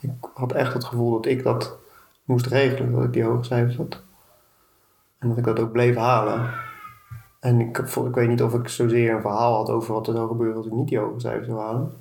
[0.00, 1.76] Ik had echt het gevoel dat ik dat
[2.24, 4.02] moest regelen, dat ik die hoge cijfers had.
[5.18, 6.50] En dat ik dat ook bleef halen.
[7.40, 10.28] En ik, ik weet niet of ik zozeer een verhaal had over wat er zou
[10.28, 11.92] gebeuren als ik niet die hoge cijfers zou halen.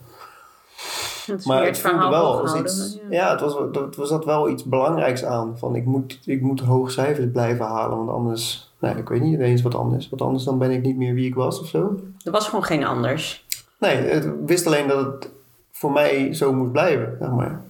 [1.27, 2.99] Dat Maar het voelde wel als iets.
[3.09, 3.17] ja.
[3.17, 5.57] Ja, het was, er was zat wel iets belangrijks aan.
[5.57, 8.71] Van ik moet, ik moet hoge cijfers blijven halen, want anders.
[8.79, 10.09] Nee, ik weet niet eens wat anders.
[10.09, 11.99] Want anders dan ben ik niet meer wie ik was of zo.
[12.23, 13.45] Er was gewoon geen anders.
[13.79, 15.29] Nee, ik wist alleen dat het
[15.71, 17.61] voor mij zo moest blijven, zeg maar.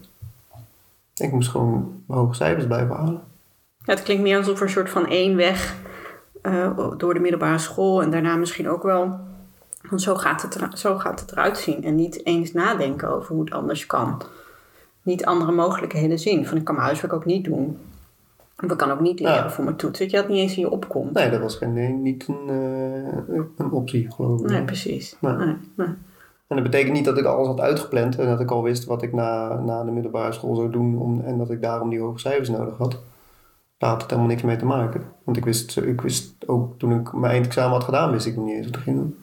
[1.15, 3.21] Ik moest gewoon hoge cijfers blijven halen.
[3.85, 5.75] Ja, het klinkt meer alsof er een soort van één weg
[6.41, 9.19] eh, door de middelbare school en daarna misschien ook wel.
[9.89, 11.83] Want zo gaat, het zo gaat het eruit zien.
[11.83, 14.21] En niet eens nadenken over hoe het anders kan.
[15.01, 16.45] Niet andere mogelijkheden zien.
[16.47, 17.77] Van ik kan mijn huiswerk ook niet doen.
[18.59, 19.49] Ik kan ook niet leren Ja.
[19.51, 19.99] voor mijn toets.
[19.99, 21.13] Dat je dat niet eens in je opkomt.
[21.13, 24.49] Nee, dat was geen, nee, niet een, eh, een optie, geloof ik.
[24.49, 25.15] Nee, precies.
[25.19, 25.33] Nee.
[25.35, 25.87] Nee, nee.
[26.47, 29.01] En dat betekent niet dat ik alles had uitgepland en dat ik al wist wat
[29.01, 32.19] ik na, na de middelbare school zou doen om, en dat ik daarom die hoge
[32.19, 32.99] cijfers nodig had.
[33.77, 35.03] Daar had het helemaal niks mee te maken.
[35.23, 38.45] Want ik wist, ik wist ook toen ik mijn eindexamen had gedaan, wist ik nog
[38.45, 39.17] niet eens wat ik ging doen.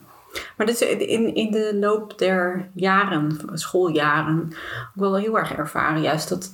[0.56, 6.02] Maar dit is in, in de loop der jaren, schooljaren, ook wel heel erg ervaren.
[6.02, 6.52] Juist dat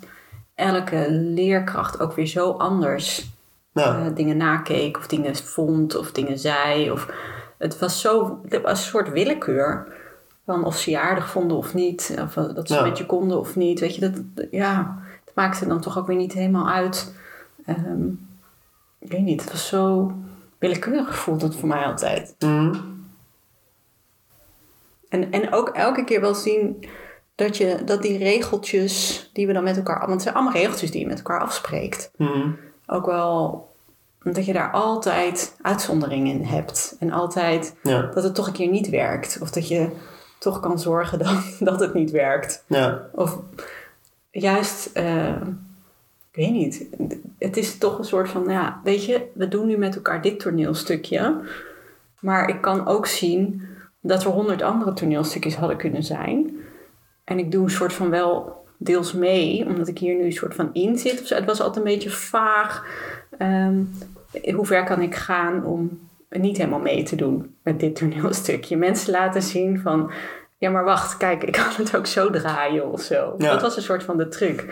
[0.55, 3.35] elke leerkracht ook weer zo anders
[3.73, 6.91] Nou, eh, dingen nakeek of dingen vond of dingen zei.
[6.91, 7.09] Of,
[7.59, 9.95] het was zo, het was een soort willekeur.
[10.47, 12.17] Van of ze je aardig vonden of niet.
[12.21, 12.83] Of eh, dat ze Ja.
[12.83, 13.81] met je konden of niet.
[13.81, 17.15] Weet je, dat, ja, het maakte dan toch ook weer niet helemaal uit.
[17.67, 18.07] Ehm,
[18.99, 20.13] ik weet niet, het was zo
[20.59, 22.35] willekeurig voelde het voor mij altijd.
[22.39, 22.75] mhm.
[25.09, 26.87] En, en ook elke keer wel zien
[27.35, 29.99] dat, je, dat die regeltjes die we dan met elkaar...
[29.99, 32.11] Want het zijn allemaal regeltjes die je met elkaar afspreekt.
[32.17, 32.51] Mhm.
[32.87, 33.69] Ook wel
[34.23, 36.97] dat je daar altijd uitzonderingen in hebt.
[36.99, 39.39] En altijd ja, dat het toch een keer niet werkt.
[39.43, 39.89] Of dat je
[40.39, 42.65] toch kan zorgen dat, dat het niet werkt.
[42.67, 43.39] ja, Of
[44.31, 45.41] juist, eh,
[46.31, 46.87] ik weet niet.
[47.39, 50.41] Het is toch een soort van, ja, weet je, we doen nu met elkaar dit
[50.41, 51.41] toneelstukje.
[52.21, 53.63] Maar ik kan ook zien
[54.01, 56.57] dat er honderd andere toneelstukjes hadden kunnen zijn.
[57.25, 60.55] En ik doe een soort van wel deels mee, omdat ik hier nu een soort
[60.55, 61.29] van in zit.
[61.29, 62.87] Het was altijd een beetje vaag.
[63.39, 63.83] Ehm,
[64.55, 66.09] hoe ver kan ik gaan om
[66.41, 68.77] niet helemaal mee te doen met dit toneelstukje?
[68.77, 70.13] Mensen laten zien van,
[70.59, 73.35] ja maar wacht, kijk, ik kan het ook zo draaien of zo.
[73.39, 73.51] Ja.
[73.53, 74.65] Dat was een soort van de truc.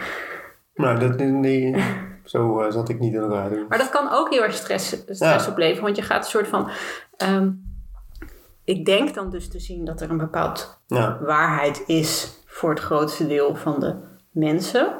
[0.74, 1.84] nou, dat, nee,
[2.24, 3.66] zo eh, zat ik niet in doen.
[3.68, 5.46] Maar dat kan ook heel erg stress, stress Ja.
[5.50, 6.70] opleveren, want je gaat een soort van...
[7.16, 7.50] ehm,
[8.64, 12.80] ik denk dan dus te zien dat er een bepaald Ja, waarheid is voor het
[12.80, 13.94] grootste deel van de
[14.30, 14.96] mensen.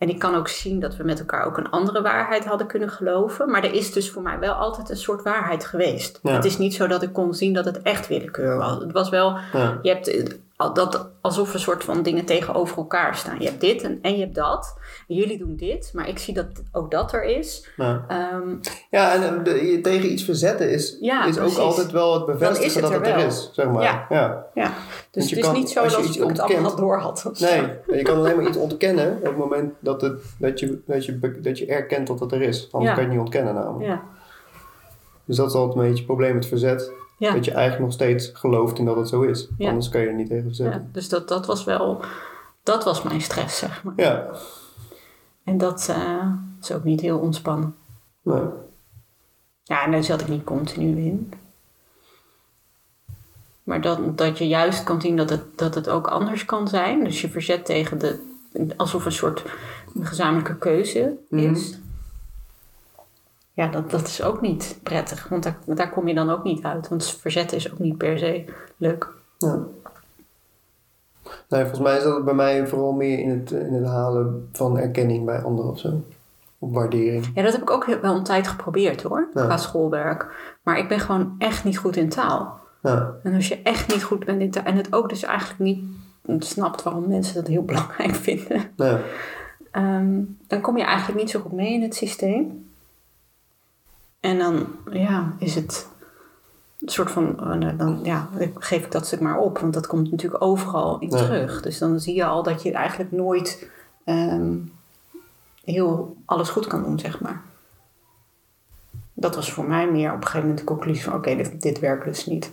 [0.00, 2.90] En ik kan ook zien dat we met elkaar ook een andere waarheid hadden kunnen
[2.90, 3.50] geloven.
[3.50, 6.18] Maar er is dus voor mij wel altijd een soort waarheid geweest.
[6.22, 6.32] Ja.
[6.32, 8.78] Het is niet zo dat ik kon zien dat het echt willekeur was.
[8.78, 9.78] Het was wel, Ja.
[9.82, 10.26] je hebt eh,
[10.68, 13.36] dat alsof een soort van dingen tegenover elkaar staan.
[13.40, 14.78] Je hebt dit en, en je hebt dat.
[15.08, 17.68] En jullie doen dit, maar ik zie dat ook dat er is.
[17.76, 18.48] Ja, Ehm,
[18.90, 22.26] ja en de- je tegen iets verzetten is, Ja, is ook altijd wel het is
[22.38, 23.82] bevestigen het dat er het er is, zeg maar.
[23.82, 24.06] Ja.
[24.08, 24.46] ja.
[24.54, 24.72] ja.
[25.10, 27.30] Dus je het is kan- niet zo je dat ik het allemaal door had.
[27.40, 27.62] Nee,
[27.98, 31.18] je kan alleen maar iets ontkennen op het moment dat, het, dat, je, dat, je,
[31.40, 32.68] dat je erkent dat het er is.
[32.72, 33.86] Anders kan je het niet ontkennen namelijk.
[33.90, 34.02] Ja.
[35.24, 36.90] Dus dat is altijd een beetje het probleem met verzet.
[37.20, 37.32] Ja.
[37.32, 39.48] Dat je eigenlijk nog steeds gelooft in dat het zo is.
[39.58, 39.68] Ja.
[39.68, 40.88] Anders kan je er niet tegen ja, verzetten.
[40.92, 42.00] dus dat, dat was wel,
[42.62, 43.92] dat was mijn stress, zeg maar.
[43.96, 44.30] Ja,
[45.44, 47.74] En dat eh, is ook niet heel ontspannen.
[48.22, 48.42] nee.
[49.62, 51.32] Ja, en daar zat ik niet continu in.
[53.62, 57.04] Maar dat, dat je juist kan zien dat het, dat het ook anders kan zijn.
[57.04, 58.18] Dus je verzet tegen de,
[58.76, 59.42] alsof een soort
[60.00, 61.78] gezamenlijke keuze is.
[63.60, 65.28] Ja, dat, dat is ook niet prettig.
[65.28, 66.88] Want daar, daar kom je dan ook niet uit.
[66.88, 68.44] Want verzetten is ook niet per se
[68.76, 69.08] leuk.
[69.38, 69.58] Ja.
[71.48, 74.78] Nee, volgens mij is dat bij mij vooral meer in het, in het halen van
[74.78, 76.02] erkenning bij anderen of zo.
[76.58, 77.30] Of waardering.
[77.34, 79.28] Ja, dat heb ik ook wel een tijd geprobeerd hoor.
[79.34, 79.44] Ja.
[79.44, 80.26] Qua schoolwerk.
[80.62, 82.58] Maar ik ben gewoon echt niet goed in taal.
[82.82, 84.64] Ja, En als je echt niet goed bent in taal.
[84.64, 88.62] En het ook dus eigenlijk niet snapt waarom mensen dat heel belangrijk vinden.
[88.76, 88.96] nee.
[89.70, 92.68] Ehm, dan kom je eigenlijk niet zo goed mee in het systeem.
[94.20, 95.88] En dan ja, is het
[96.80, 99.58] een soort van, oh, nou, dan ja, geef ik dat stuk maar op.
[99.58, 101.16] Want dat komt natuurlijk overal in Ja.
[101.16, 101.62] terug.
[101.62, 103.70] Dus dan zie je al dat je eigenlijk nooit
[104.04, 104.56] ehm,
[105.64, 107.42] heel alles goed kan doen, zeg maar.
[109.12, 111.14] Dat was voor mij meer op een gegeven moment de conclusie van...
[111.14, 112.52] oké, dit, dit werkt dus niet.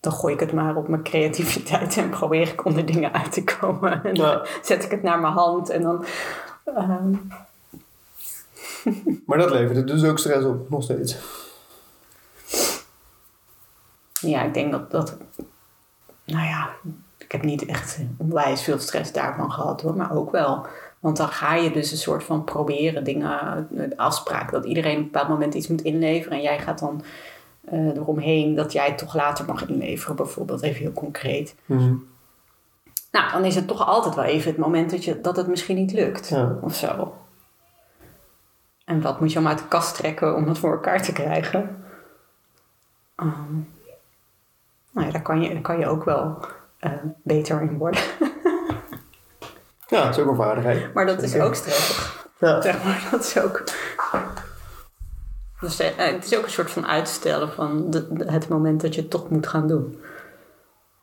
[0.00, 1.96] Dan gooi ik het maar op mijn creativiteit...
[1.96, 4.04] en probeer ik onder dingen uit te komen.
[4.04, 4.32] En Ja.
[4.32, 6.04] dan zet ik het naar mijn hand en dan...
[6.64, 7.14] ehm,
[9.26, 11.16] Maar dat levert er dus ook stress op, nog steeds.
[14.20, 15.16] Ja, ik denk dat dat.
[16.24, 16.70] Nou ja,
[17.18, 20.66] ik heb niet echt onwijs veel stress daarvan gehad hoor, maar ook wel.
[21.00, 25.04] Want dan ga je dus een soort van proberen dingen, afspraak dat iedereen op een
[25.04, 27.02] bepaald moment iets moet inleveren en jij gaat dan
[27.64, 31.54] eh, eromheen dat jij het toch later mag inleveren, bijvoorbeeld, even heel concreet.
[31.64, 31.94] Mhm.
[33.10, 35.76] Nou, dan is het toch altijd wel even het moment dat, je, dat het misschien
[35.76, 36.58] niet lukt Ja.
[36.60, 37.14] of zo.
[38.92, 41.84] En wat moet je allemaal uit de kast trekken om dat voor elkaar te krijgen?
[43.16, 43.54] Ehm,
[44.90, 46.46] nou ja, daar kan je, daar kan je ook wel
[46.78, 48.00] eh, beter in worden.
[49.86, 50.94] Ja, dat is ook een vaardigheid.
[50.94, 52.28] Maar dat is ook stressig.
[52.38, 52.60] Ja.
[52.60, 53.62] Zeg maar, dat is ook...
[55.60, 58.94] Dus eh, het is ook een soort van uitstellen van de, de- het moment dat
[58.94, 60.00] je het toch moet gaan doen.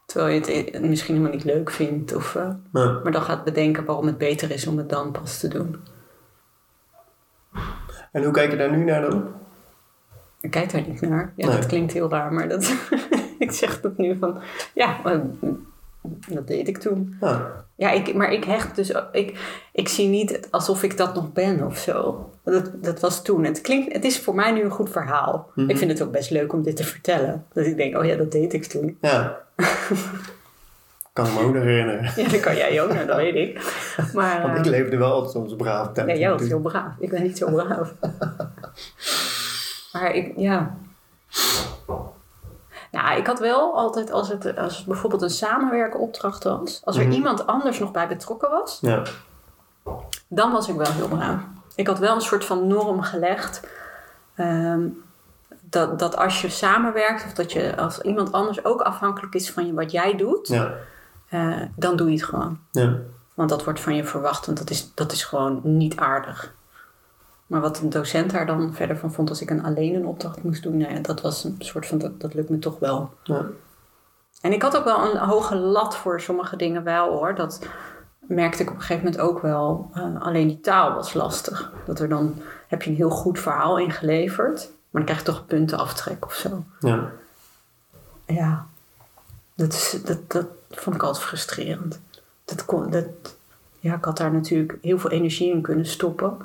[0.06, 2.15] Terwijl je het eh, misschien helemaal niet leuk vindt.
[2.15, 2.60] Of, Ja.
[3.04, 5.84] maar dan gaat bedenken waarom het beter is om het dan pas te doen.
[8.12, 9.28] En hoe kijk je daar nu naar dan?
[10.41, 11.34] Ik kijk daar niet naar.
[11.36, 11.56] Ja, Nee.
[11.56, 12.74] dat klinkt heel raar, maar dat,
[13.39, 14.38] ik zeg dat nu van...
[14.74, 15.19] Ja, eh,
[16.28, 17.17] dat deed ik toen.
[17.22, 17.65] Ja.
[17.76, 18.93] Ja, ik, maar ik hecht dus...
[19.12, 19.39] Ik,
[19.74, 22.30] ik zie niet alsof ik dat nog ben of zo.
[22.43, 23.43] Dat, dat was toen.
[23.43, 25.50] Het, klinkt, het is voor mij nu een goed verhaal.
[25.56, 25.69] Mhm.
[25.69, 27.45] Ik vind het ook best leuk om dit te vertellen.
[27.54, 28.98] Dat ik denk, oh ja, dat deed ik toen.
[29.02, 29.38] Ja.
[31.23, 32.12] kan ik me ook nog herinneren.
[32.23, 33.73] Ja, dat kan jij ook, nou, dat weet ik.
[34.13, 36.08] Maar Want ik leefde wel altijd soms braaf tijd.
[36.08, 36.91] ja, jij was heel braaf.
[36.99, 37.93] Ik ben niet zo braaf.
[39.93, 40.75] maar ik, ja...
[42.91, 46.82] Nou, ik had wel altijd, als het, als het bijvoorbeeld een samenwerkenopdracht was...
[46.84, 47.12] Als er Mhm.
[47.13, 48.77] iemand anders nog bij betrokken was...
[48.82, 49.01] Ja.
[50.27, 51.39] dan was ik wel heel braaf.
[51.75, 53.67] Ik had wel een soort van norm gelegd.
[54.36, 54.88] ehm,
[55.62, 59.65] dat, dat als je samenwerkt of dat je als iemand anders ook afhankelijk is van
[59.65, 60.73] je, wat jij doet, Ja.
[61.29, 62.59] Eh, dan doe je het gewoon.
[62.71, 62.97] Ja.
[63.33, 66.53] Want dat wordt van je verwacht, want dat is, dat is gewoon niet aardig.
[67.47, 70.43] Maar wat een docent daar dan verder van vond als ik een alleen een opdracht
[70.43, 73.13] moest doen, nou ja, dat was een soort van, dat, dat lukt me toch wel.
[73.23, 73.45] Ja.
[74.41, 77.35] En ik had ook wel een hoge lat voor sommige dingen wel hoor.
[77.35, 77.67] Dat
[78.19, 79.89] merkte ik op een gegeven moment ook wel.
[79.93, 81.71] Eh, alleen die taal was lastig.
[81.85, 82.35] Dat er dan
[82.67, 84.57] heb je een heel goed verhaal ingeleverd.
[84.59, 86.63] Maar dan krijg je toch punten aftrek of zo.
[86.79, 87.11] Ja.
[88.25, 88.65] Ja,
[89.55, 92.01] dat, is, dat, dat vond ik altijd frustrerend.
[92.45, 93.05] Dat kon, dat,
[93.79, 96.38] ja, ik had daar natuurlijk heel veel energie in kunnen stoppen.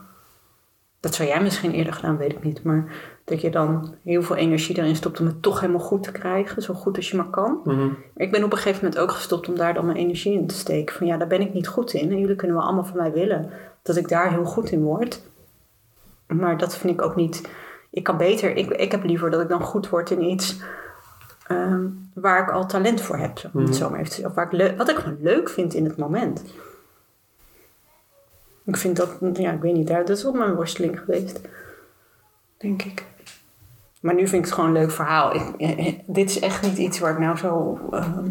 [1.01, 2.63] Dat zou jij misschien eerder gedaan, weet ik niet.
[2.63, 2.93] Maar
[3.25, 6.63] dat je dan heel veel energie erin stopt om het toch helemaal goed te krijgen.
[6.63, 7.61] Zo goed als je maar kan.
[7.65, 7.87] Mhm.
[7.87, 10.47] Maar ik ben op een gegeven moment ook gestopt om daar dan mijn energie in
[10.47, 10.95] te steken.
[10.95, 12.11] Van ja, daar ben ik niet goed in.
[12.11, 13.51] En jullie kunnen wel allemaal van mij willen
[13.83, 15.21] dat ik daar heel goed in word.
[16.27, 17.49] Maar dat vind ik ook niet.
[17.91, 18.57] Ik kan beter.
[18.57, 20.57] Ik, ik heb liever dat ik dan goed word in iets
[21.47, 23.43] ehm, waar ik al talent voor heb.
[23.43, 23.73] Het Mhm.
[23.73, 24.31] zo maar even te zeggen.
[24.31, 26.43] Of waar ik wat ik gewoon leuk vind in het moment.
[28.65, 31.41] Ik vind dat, ja, ik weet niet, dat is ook mijn worsteling geweest.
[32.57, 33.05] Denk ik.
[34.01, 35.35] Maar nu vind ik het gewoon een leuk verhaal.
[35.35, 38.31] Ik, eh, eh, dit is echt niet iets waar ik nou zo ehm,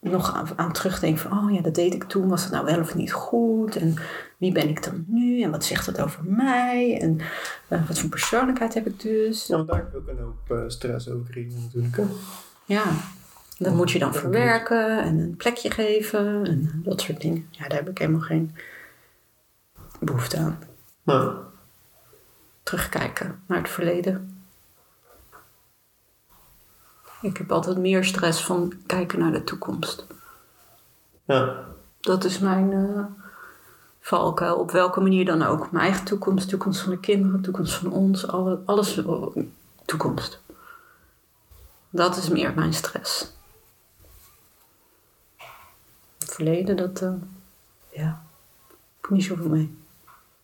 [0.00, 1.38] nog aan, aan terugdenk van...
[1.38, 2.28] Oh ja, dat deed ik toen.
[2.28, 3.76] Was het nou wel of niet goed?
[3.76, 3.94] En
[4.36, 5.42] wie ben ik dan nu?
[5.42, 6.98] En wat zegt het over mij?
[7.00, 7.20] En
[7.68, 9.46] eh, wat voor persoonlijkheid heb ik dus?
[9.46, 11.96] Ja, want daar heb je ook een hoop eh, stress over creëren natuurlijk.
[11.96, 12.04] hè?
[12.64, 12.84] Ja,
[13.58, 17.46] dat moet je dan verwerken en een plekje geven en dat soort dingen.
[17.50, 18.54] Ja, daar heb ik helemaal geen
[20.00, 20.58] behoefte aan.
[21.02, 21.34] Nou,
[22.62, 24.39] Terugkijken naar het verleden.
[27.20, 30.06] Ik heb altijd meer stress van kijken naar de toekomst.
[31.24, 31.68] ja.
[32.00, 33.04] Dat is mijn eh
[34.00, 35.70] valkuil, op welke manier dan ook.
[35.70, 39.26] Mijn eigen toekomst, toekomst van de kinderen, toekomst van ons, alle, alles eh,
[39.84, 40.40] toekomst.
[41.90, 43.32] Dat is meer mijn stress.
[46.18, 47.12] Het verleden, dat, eh,
[47.88, 48.22] ja,
[48.96, 49.78] heb ik niet zoveel mee.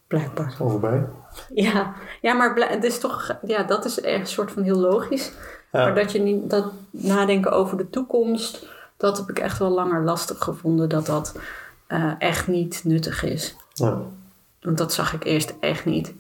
[0.07, 0.55] Blijkbaar.
[0.59, 1.09] Al voorbij.
[1.55, 5.33] Ja, ja maar het is toch, ja, dat is echt een soort van heel logisch.
[5.77, 5.85] Ja.
[5.85, 10.05] Maar dat je niet, dat nadenken over de toekomst, dat heb ik echt wel langer
[10.05, 11.39] lastig gevonden, dat dat
[11.87, 13.57] eh, echt niet nuttig is.
[13.73, 14.01] Ja.
[14.61, 16.15] Want dat zag ik eerst echt niet.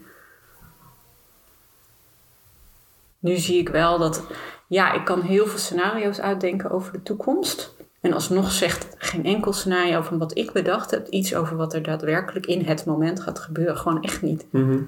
[3.18, 4.22] Nu zie ik wel dat,
[4.66, 7.74] ja, ik kan heel veel scenario's uitdenken over de toekomst.
[8.00, 11.82] En alsnog zegt geen enkel scenario van wat ik bedacht heb iets over wat er
[11.82, 13.76] daadwerkelijk in het moment gaat gebeuren.
[13.76, 14.46] Gewoon echt niet.
[14.50, 14.78] Mhm.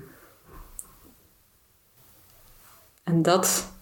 [3.05, 3.77] En dat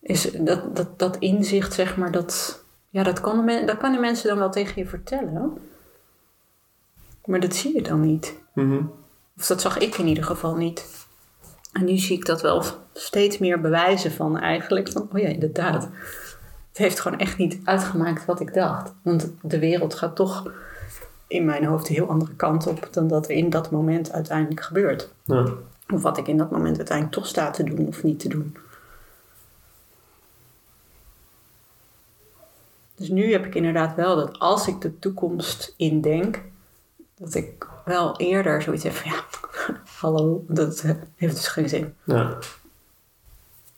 [0.00, 3.92] is dat, dat, dat inzicht, zeg maar, dat, ja, dat, kan de men, dat kan
[3.92, 5.58] de mensen dan wel tegen je vertellen.
[7.24, 8.34] Maar dat zie je dan niet.
[8.54, 8.82] Mhm.
[9.38, 11.06] Of dat zag ik in ieder geval niet.
[11.72, 14.92] En nu zie ik dat wel steeds meer bewijzen van eigenlijk.
[14.92, 15.82] Van, oh ja, inderdaad.
[16.68, 18.94] Het heeft gewoon echt niet uitgemaakt wat ik dacht.
[19.02, 20.52] Want de wereld gaat toch
[21.26, 24.60] in mijn hoofd een heel andere kant op dan dat er in dat moment uiteindelijk
[24.60, 25.12] gebeurt.
[25.24, 25.46] Ja.
[25.92, 28.56] Of wat ik in dat moment uiteindelijk toch sta te doen of niet te doen.
[33.00, 36.42] Dus nu heb ik inderdaad wel dat als ik de toekomst indenk,
[37.14, 39.24] dat ik wel eerder zoiets heb van ja,
[40.00, 40.84] hallo, dat
[41.16, 41.94] heeft dus geen zin.
[42.04, 42.38] Ja.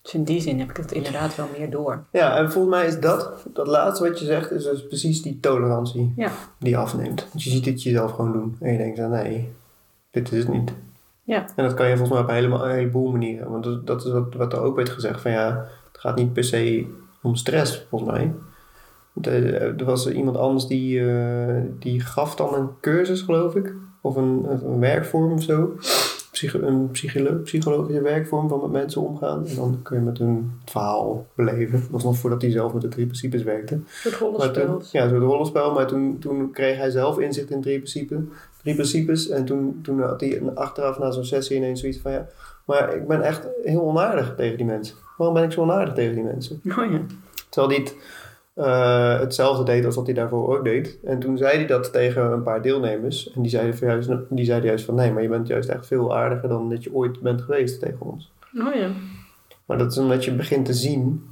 [0.03, 2.05] Dus in die zin heb ik het inderdaad wel meer door.
[2.11, 5.41] ja, en volgens mij is dat, dat laatste wat je zegt, is dus precies die
[5.41, 7.27] tolerantie Ja, die afneemt.
[7.29, 8.57] Want je ziet het jezelf gewoon doen.
[8.61, 9.53] En je denkt, van, nee,
[10.11, 10.73] dit is het niet.
[11.23, 13.51] ja, En dat kan je volgens mij op een, helemaal, een heleboel manieren.
[13.51, 15.21] Want dat, dat is wat, wat er ook werd gezegd.
[15.21, 16.87] Van ja, het gaat niet per se
[17.23, 18.33] om stress, volgens mij.
[19.23, 23.75] Eh, Er was iemand anders die, eh, die gaf dan een cursus, geloof ik.
[24.01, 25.73] Of een, een werkvorm of zo.
[26.33, 29.47] Psycho, een psycholo psychologische werkvorm van met mensen omgaan.
[29.47, 31.81] En dan kun je met hun het verhaal beleven.
[31.81, 33.75] Dat was nog voordat hij zelf met de drie principes werkte.
[33.75, 34.83] een soort toen, rollenspel.
[34.93, 35.73] ja, zo'n rollenspel.
[35.73, 38.19] Maar toen, toen kreeg hij zelf inzicht in drie principes.
[38.63, 39.29] Drie principes.
[39.29, 42.13] En toen, toen had hij een- achteraf na zo'n sessie ineens zoiets van...
[42.13, 42.27] Ja,
[42.65, 44.97] maar ik ben echt heel onaardig tegen die mensen.
[45.17, 46.61] Waarom ben ik zo onaardig tegen die mensen?
[46.79, 47.01] Oh ja.
[47.49, 47.95] Terwijl het,
[48.55, 50.99] eh, hetzelfde deed als wat hij daarvoor ook deed.
[51.05, 53.33] En toen zei hij dat tegen een paar deelnemers.
[53.33, 54.95] En die zeiden, van juist, die zeiden juist van...
[54.95, 58.01] Nee, maar je bent juist echt veel aardiger dan dat je ooit bent geweest tegen
[58.01, 58.33] ons.
[58.59, 58.91] Oh ja.
[59.67, 61.31] Maar dat is omdat je begint te zien...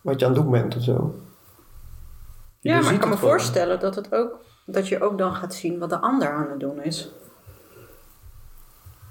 [0.00, 1.20] Wat je aan het doen bent of zo.
[2.60, 3.30] Je Ja, maar ik kan me gewoon.
[3.30, 6.60] voorstellen dat, het ook, dat je ook dan gaat zien wat de ander aan het
[6.60, 7.12] doen is.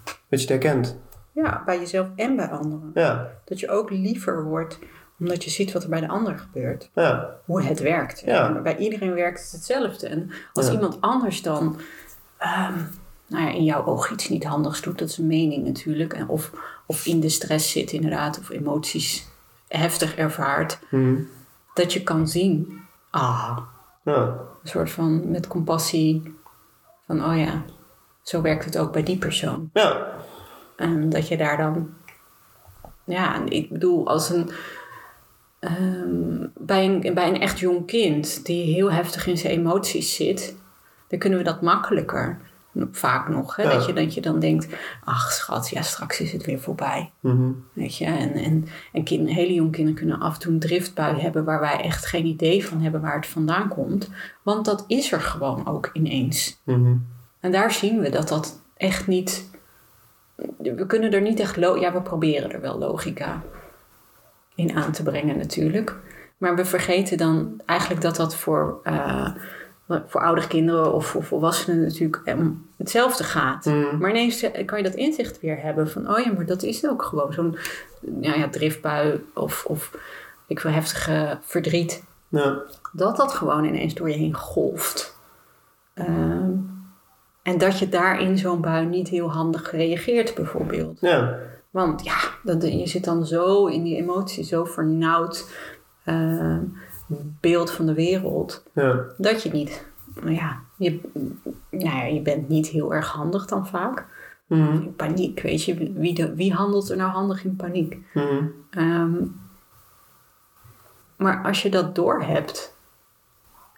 [0.04, 0.98] Dat je het herkent.
[1.32, 2.92] Ja, bij jezelf en bij anderen.
[2.94, 4.80] Ja, Dat je ook liever wordt
[5.20, 6.90] omdat je ziet wat er bij de ander gebeurt.
[6.96, 8.20] ja, Hoe het werkt.
[8.26, 8.52] Ja.
[8.62, 10.08] Bij iedereen werkt het hetzelfde.
[10.08, 10.72] En als Ja.
[10.72, 11.80] iemand anders dan
[12.38, 12.74] ehm,
[13.28, 16.14] nou ja, in jouw oog iets niet handigs doet, dat is een mening natuurlijk.
[16.14, 16.52] En of,
[16.86, 19.28] of in de stress zit inderdaad, of emoties
[19.68, 20.80] heftig ervaart.
[20.90, 21.16] Mhm.
[21.74, 23.58] Dat je kan zien, ah,
[24.04, 26.34] een soort van met compassie.
[27.08, 27.62] Van oh ja,
[28.22, 29.70] zo werkt het ook bij die persoon.
[29.74, 30.08] ja,
[30.76, 31.90] En dat je daar dan,
[33.04, 34.50] ja, en ik bedoel, als een,
[35.60, 40.56] ehm, bij, een, bij een echt jong kind die heel heftig in zijn emoties zit,
[41.08, 42.40] dan kunnen we dat makkelijker.
[42.92, 43.64] Vaak nog, hè?
[43.64, 43.74] Ja.
[43.74, 44.68] Dat, je, dat je dan denkt,
[45.04, 47.12] ach schat, ja, straks is het weer voorbij.
[47.20, 47.52] Mhm.
[47.74, 51.20] Weet je, en, en, en kind, hele jonge kinderen kunnen af en toe een driftbui
[51.20, 54.10] hebben waar wij echt geen idee van hebben waar het vandaan komt.
[54.44, 56.62] Want dat is er gewoon ook ineens.
[56.64, 56.96] Mhm.
[57.40, 59.50] En daar zien we dat dat echt niet.
[60.58, 61.56] We kunnen er niet echt.
[61.56, 63.44] Ja, we proberen er wel logica
[64.60, 65.96] in aan te brengen, natuurlijk.
[66.38, 69.28] Maar we vergeten dan eigenlijk dat dat voor, eh,
[69.88, 73.66] voor oudere kinderen of voor volwassenen natuurlijk om hetzelfde gaat.
[73.66, 73.98] Mhm.
[73.98, 76.88] Maar ineens eh, kan je dat inzicht weer hebben van: oh ja, maar dat is
[76.88, 77.58] ook gewoon zo'n
[78.22, 79.98] ja, ja, driftbui of, of
[80.48, 85.18] ik wil heftige verdriet ja, dat dat gewoon ineens door je heen golft.
[85.94, 86.52] Ehm,
[87.44, 91.00] En dat je daar in zo'n bui niet heel handig reageert, bijvoorbeeld.
[91.00, 91.38] Ja.
[91.70, 95.50] Want ja, dat, je zit dan zo in die emotie, zo vernauwd
[96.04, 96.58] eh,
[97.40, 99.06] beeld van de wereld, Ja.
[99.18, 101.00] dat je niet, nou ja, je,
[101.70, 104.06] nou ja, je bent niet heel erg handig dan vaak.
[104.48, 104.74] Mhm.
[104.82, 107.98] In paniek, weet je, wie, de, wie handelt er nou handig in paniek?
[108.14, 108.46] Mhm.
[108.70, 109.16] Ehm,
[111.16, 112.78] maar als je dat doorhebt,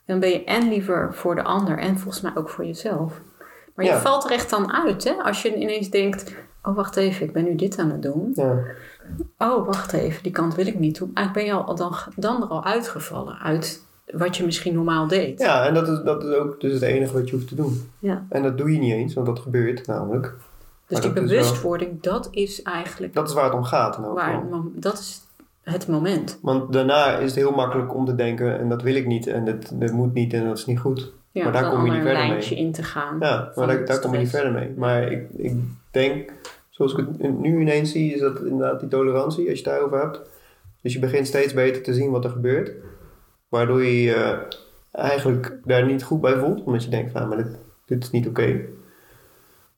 [0.05, 3.21] dan ben je en liever voor de ander en volgens mij ook voor jezelf.
[3.75, 5.13] Maar je valt er echt dan uit, hè?
[5.13, 8.32] Als je ineens denkt, oh wacht even, ik ben nu dit aan het doen.
[8.36, 8.57] Ja.
[9.38, 11.12] Oh, wacht even, die kant wil ik niet doen.
[11.14, 13.84] Eigenlijk ben je al, dan, dan er al uitgevallen uit
[14.14, 15.39] wat je misschien normaal deed.
[15.39, 17.89] ja, en dat is, dat is ook dus het enige wat je hoeft te doen.
[17.99, 18.26] Ja.
[18.30, 20.24] En dat doe je niet eens, want dat gebeurt namelijk.
[20.88, 23.64] Dus Maar die dat is wel- bewustwording, dat is eigenlijk Dat is waar het om
[23.64, 23.97] gaat.
[23.97, 24.43] in elk waar,
[24.76, 25.22] dat is
[25.64, 26.39] het moment.
[26.41, 29.45] Want daarna is het heel makkelijk om te denken, en dat wil ik niet, en
[29.45, 31.12] dat, dat moet niet, en dat is niet goed.
[31.32, 33.18] Ja, Maar daar kom je niet er een verder lijntje in te gaan.
[33.20, 34.74] Ja, maar daar, daar kom je niet verder mee.
[34.78, 35.53] Maar ik, ik
[35.91, 36.33] denk,
[36.69, 39.99] zoals ik het nu ineens zie, is dat inderdaad die tolerantie, als je het daarover
[39.99, 40.21] hebt.
[40.81, 42.71] Dus je begint steeds beter te zien wat er gebeurt.
[43.49, 44.47] Waardoor je je
[44.91, 46.63] eigenlijk daar niet goed bij voelt.
[46.63, 47.47] Omdat je denkt van, ah, maar
[47.85, 48.59] dit, is niet oké.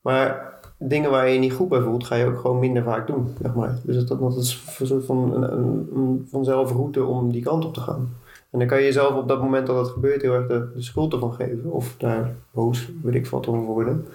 [0.00, 3.06] Maar dingen waar je je niet goed bij voelt, ga je ook gewoon minder vaak
[3.06, 3.78] doen, zeg maar.
[3.82, 5.52] Dus dat, dat is een soort van een,
[5.96, 8.12] een, vanzelf route om die kant op te gaan.
[8.50, 10.82] En dan kan je jezelf op dat moment dat het gebeurt heel erg de, de
[10.82, 11.70] schuld ervan geven.
[11.70, 14.06] Of daar boos, weet ik wat, om worden.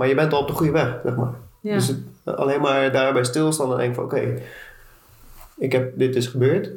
[0.00, 1.32] Maar je bent al op de goede weg, zeg maar.
[1.60, 1.74] Ja.
[1.74, 1.98] Dus het,
[2.36, 4.38] alleen maar daarbij stilstaan en denken van oké,
[5.58, 6.70] ik heb dit is gebeurd.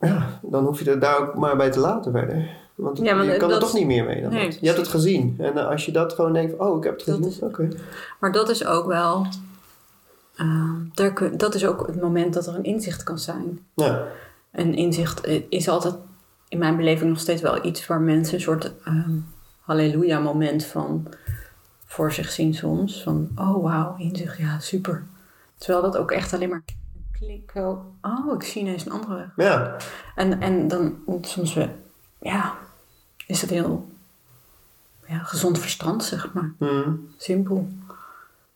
[0.00, 2.48] Ja, dan hoef je er daar ook maar bij te laten verder.
[2.74, 4.56] Want Ja, je kan er dat- toch niet meer mee dan Nee.
[4.60, 5.34] Je hebt het gezien.
[5.38, 7.34] En eh, als je dat gewoon denkt van, oh, ik heb het gezien.
[7.48, 7.68] Oké.
[8.20, 9.26] Maar dat is ook wel.
[10.36, 13.60] eh, daar kun, dat is ook het moment dat er een inzicht kan zijn.
[13.74, 14.06] Ja,
[14.52, 15.94] Een inzicht eh, is altijd
[16.48, 19.10] in mijn beleving nog steeds wel iets waar mensen een soort ehm
[19.62, 21.06] halleluja moment van
[21.84, 23.02] voor zich zien soms.
[23.02, 25.04] Van oh wauw, inzicht, ja super.
[25.58, 26.62] Terwijl dat ook echt alleen maar
[27.12, 27.52] klik
[28.02, 29.46] oh ik zie ineens een andere weg.
[29.46, 29.76] ja,
[30.14, 31.68] En, en dan soms we,
[32.18, 32.54] ja,
[33.26, 33.90] is het heel
[35.06, 36.52] ja, gezond verstand zeg maar.
[36.58, 36.90] Mhm.
[37.16, 37.68] Simpel.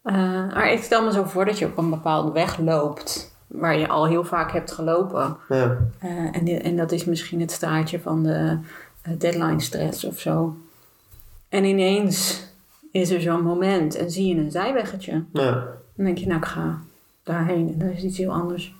[0.03, 0.15] Eh,
[0.55, 3.35] maar ik stel me zo voor dat je op een bepaalde weg loopt.
[3.47, 5.37] Waar je al heel vaak hebt gelopen.
[5.49, 8.59] ja, Eh, en, en dat is misschien het straatje van de
[9.03, 10.57] eh, deadline stress of zo.
[11.49, 12.45] En ineens
[12.93, 15.25] is er zo'n moment en zie je een zijweggetje.
[15.33, 15.53] ja,
[15.95, 16.79] Dan denk je, nou ik ga
[17.23, 18.75] daarheen en dat is iets heel anders.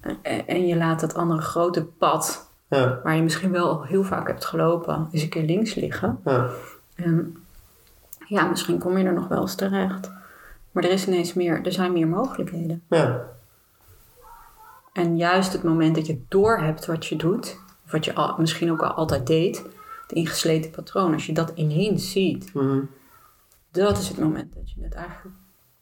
[0.00, 4.26] En, en je laat dat andere grote pad, ja, waar je misschien wel heel vaak
[4.26, 6.20] hebt gelopen, eens een keer links liggen.
[6.24, 6.48] ja,
[6.94, 7.36] En
[8.26, 10.10] ja, misschien kom je er nog wel eens terecht.
[10.70, 12.82] Maar er is ineens meer, er zijn meer mogelijkheden.
[12.88, 13.22] ja,
[14.92, 18.70] En juist het moment dat je doorhebt wat je doet, of wat je al, misschien
[18.70, 19.64] ook al altijd deed,
[20.10, 22.80] het ingesleten patroon, als je dat ineens ziet, Mhm.
[23.70, 25.36] dat is het moment dat je het eigenlijk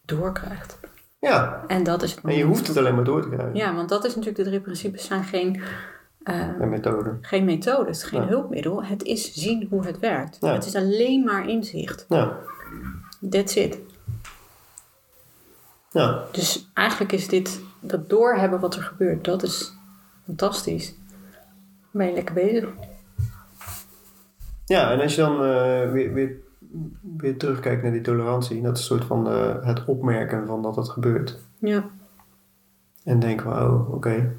[0.05, 0.79] doorkrijgt.
[1.19, 1.65] ja.
[1.67, 2.47] En dat is het En moment.
[2.47, 3.55] je hoeft het alleen maar door te krijgen.
[3.55, 5.63] Ja, want dat is natuurlijk, de drie principes zijn geen,
[6.25, 7.19] Een methode.
[7.21, 8.27] geen methode, het is geen Ja.
[8.29, 8.85] hulpmiddel.
[8.85, 10.37] Het is zien hoe het werkt.
[10.41, 10.53] Ja.
[10.53, 12.05] Het is alleen maar inzicht.
[12.09, 12.37] Ja,
[13.31, 13.79] That's it.
[15.91, 19.73] ja, Dus eigenlijk is dit, dat doorhebben wat er gebeurt, dat is
[20.25, 20.95] fantastisch.
[21.91, 22.69] Ben je lekker bezig.
[24.69, 24.93] Ja.
[24.93, 26.37] En als je dan eh, weer, weer,
[27.17, 30.77] weer terugkijkt naar die tolerantie, dat is een soort van eh, het opmerken van dat
[30.77, 31.39] het gebeurt.
[31.59, 31.85] Ja.
[33.05, 34.33] En denken van, oh, oké.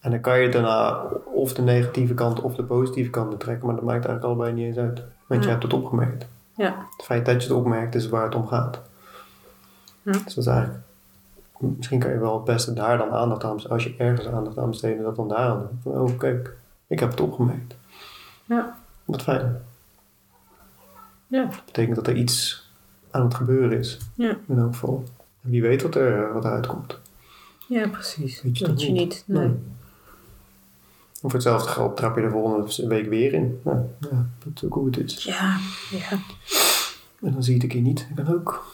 [0.00, 3.74] En dan kan je daarna of de negatieve kant of de positieve kant betrekken, maar
[3.74, 5.02] dat maakt eigenlijk allebei niet eens uit.
[5.26, 6.26] Want je hebt het opgemerkt.
[6.54, 6.86] Ja.
[6.96, 8.80] Het feit dat je het opmerkt is waar het om gaat.
[10.02, 10.12] Ja.
[10.12, 10.84] Dus dat is eigenlijk...
[11.58, 13.76] Misschien kan je wel het beste daar dan aandacht aan besteden.
[13.76, 15.78] Als je ergens aandacht aan besteden, dat dan daar aan doen.
[15.82, 17.76] Van, oh, kijk, ik heb het opgemerkt.
[18.44, 18.78] Ja.
[19.10, 19.62] Wat fijn.
[21.26, 21.44] Ja.
[21.44, 22.68] Dat betekent dat er iets
[23.10, 23.98] aan het gebeuren is.
[24.14, 24.36] Ja.
[24.48, 25.04] In elk geval.
[25.42, 26.98] En wie weet wat er wat eruit komt.
[27.68, 28.42] Ja, precies.
[28.42, 29.24] Weet je toch je niet?
[29.26, 29.46] Nee.
[29.46, 29.58] Nee.
[31.20, 33.60] Voor hetzelfde geld trap je de volgende week weer in.
[33.64, 35.24] Ja, ja, dat is ook hoe het is.
[35.24, 35.58] Ja.
[35.90, 36.10] Ja.
[37.22, 38.08] En dan zie je het een keer niet.
[38.14, 38.64] Dat kan ook.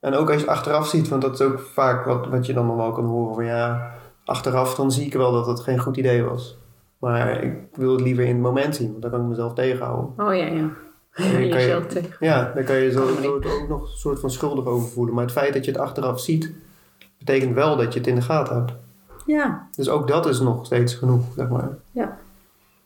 [0.00, 2.66] En ook als je achteraf ziet, want dat is ook vaak wat, wat je dan
[2.66, 3.34] normaal kan horen.
[3.34, 3.94] Van ja,
[4.24, 6.56] achteraf dan zie ik wel dat het geen goed idee was.
[7.04, 10.26] Maar ik wil het liever in het moment zien, want dan kan ik mezelf tegenhouden.
[10.26, 10.70] Oh ja, ja.
[11.16, 12.16] Dan kan je- tegen.
[12.20, 15.14] Ja, dan kan je zo, ook nog een soort van schuldig over voelen.
[15.14, 16.52] Maar het feit dat je het achteraf ziet,
[17.18, 18.72] betekent wel dat je het in de gaten hebt.
[19.26, 19.68] Ja.
[19.76, 21.68] Dus ook dat is nog steeds genoeg, zeg maar.
[21.90, 22.16] Ja.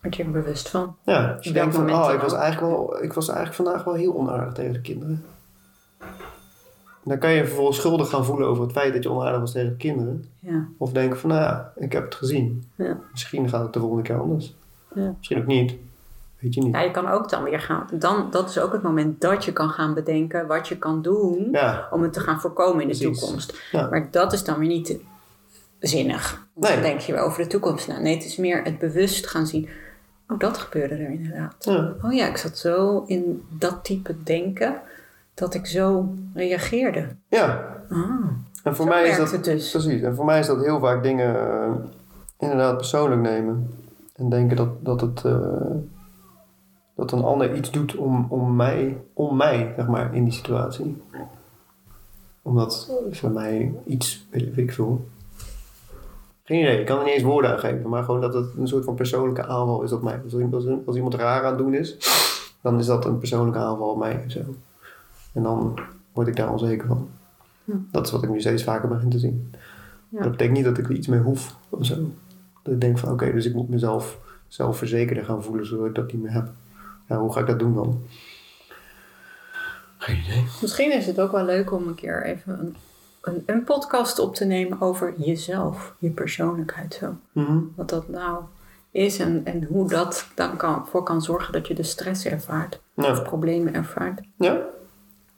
[0.02, 0.96] Word je er bewust van.
[1.02, 4.14] Ja, je denkt van, oh, ik was, eigenlijk wel, ik was eigenlijk vandaag wel heel
[4.16, 5.24] onaardig tegen de kinderen.
[7.08, 9.68] Dan kan je vervolgens schuldig gaan voelen over het feit dat je onaardig was tegen
[9.68, 10.24] de kinderen.
[10.38, 10.64] Ja.
[10.76, 12.64] Of denken van, nou ja, ik heb het gezien.
[12.74, 12.98] Ja.
[13.10, 14.54] Misschien gaat het de volgende keer anders.
[14.94, 15.14] Ja.
[15.16, 15.74] Misschien ook niet.
[16.38, 16.74] weet je niet.
[16.74, 17.86] Ja, je kan ook dan weer gaan.
[17.92, 21.58] Dan, dat is ook het moment dat je kan gaan bedenken wat je kan doen
[21.90, 23.20] om het te gaan voorkomen in de Precies.
[23.20, 23.60] toekomst.
[23.72, 24.96] Maar dat is dan weer niet
[25.78, 26.46] zinnig.
[26.54, 26.72] Nee.
[26.72, 27.98] Dan denk je wel over de toekomst na.
[27.98, 29.68] Nee, het is meer het bewust gaan zien.
[30.28, 31.66] Oh, dat gebeurde er inderdaad.
[32.02, 34.80] Oh ja, ik zat zo in dat type denken
[35.38, 37.06] dat ik zo reageerde.
[37.28, 37.76] ja.
[37.90, 38.30] Ah,
[38.62, 39.70] En voor mij is dat dus.
[39.70, 40.02] precies.
[40.02, 41.74] En voor mij is dat heel vaak dingen eh,
[42.38, 43.70] inderdaad persoonlijk nemen
[44.14, 45.76] en denken dat, dat het eh,
[46.98, 51.02] dat een ander iets doet om, om mij, om mij zeg maar in die situatie.
[52.42, 55.06] Omdat voor mij iets, weet, ik veel.
[56.44, 58.68] Geen idee, ik kan er niet eens woorden aan geven, maar gewoon dat het een
[58.68, 60.20] soort van persoonlijke aanval is op mij.
[60.22, 61.96] Dus als, als, iemand raar aan het doen is,
[62.60, 64.24] dan is dat een persoonlijke aanval op mij.
[64.26, 64.40] Zo.
[65.32, 65.78] En dan
[66.12, 67.08] word ik daar onzeker van.
[67.64, 67.72] Hm.
[67.90, 69.54] Dat is wat ik nu steeds vaker begin te zien.
[70.08, 70.22] Ja.
[70.22, 71.94] Dat betekent niet dat ik er iets mee hoef of zo.
[72.62, 74.18] Dat ik denk van oké, dus ik moet mezelf
[74.48, 76.50] zelfverzekerder gaan voelen zodat ik dat niet meer heb.
[77.08, 78.02] Ja, hoe ga ik dat doen dan?
[79.98, 80.44] Geen idee.
[80.60, 82.76] Misschien is het ook wel leuk om een keer even een,
[83.22, 87.16] een, een podcast op te nemen over jezelf, je persoonlijkheid zo.
[87.32, 87.58] Mhm.
[87.74, 88.42] Wat dat nou
[88.90, 92.80] is en, en hoe dat dan kan, voor kan zorgen dat je de stress ervaart
[92.94, 94.20] of problemen ervaart.
[94.36, 94.76] ja.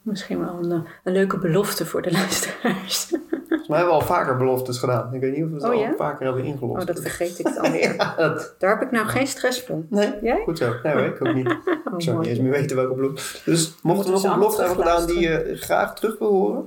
[0.01, 3.05] Misschien wel een, eh, een leuke belofte voor de luisteraars.
[3.47, 5.13] Volgens mij hebben we al vaker beloftes gedaan.
[5.13, 5.93] Ik weet niet of we het Oh, al ja?
[5.97, 6.79] vaker hebben ingelost.
[6.81, 7.95] Oh, dat vergeet ik dan weer.
[7.95, 8.55] ja, dat...
[8.57, 9.85] Daar heb ik nou geen stress van.
[9.89, 10.41] Nee, Jij?
[10.43, 10.73] goed zo.
[10.83, 11.57] Nee hoor, ik ook niet.
[11.91, 13.39] Oh, Ik zou niet eens meer weten welke belofte.
[13.51, 16.65] Dus mocht er nog een belofte hebben gedaan die je graag terug wil horen,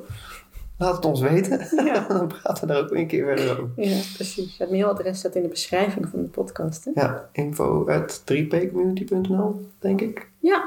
[0.79, 1.85] laat het ons weten.
[1.85, 2.05] Ja.
[2.09, 3.69] Dan praten we daar ook een keer verder over.
[3.77, 4.59] Ja, precies.
[4.59, 6.85] Het mailadres staat in de beschrijving van de podcast.
[6.85, 6.91] Hè?
[6.95, 10.29] Ja, info at 3pcommunity.nl, denk ik.
[10.39, 10.65] Ja,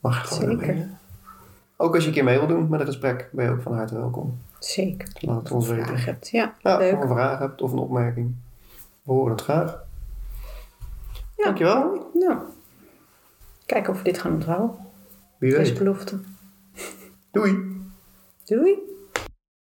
[0.00, 0.88] Mag gewoon Zeker.
[1.76, 3.74] Ook als je een keer mee wil doen met een gesprek, ben je ook van
[3.74, 4.38] harte welkom.
[4.58, 5.08] zeker.
[5.20, 5.96] Laat het ons weten.
[5.98, 6.28] hebt.
[6.28, 6.92] Ja, Ja, leuk.
[6.92, 8.34] als je een vraag hebt of een opmerking.
[9.02, 9.84] We horen het graag.
[11.36, 11.44] Ja.
[11.44, 12.10] Dankjewel.
[12.14, 12.38] Nou,
[13.66, 14.76] kijken of we dit gaan onthouden.
[15.38, 15.78] Wie Deze weet.
[15.78, 16.20] belofte.
[17.30, 17.80] Doei.
[18.44, 18.78] Doei!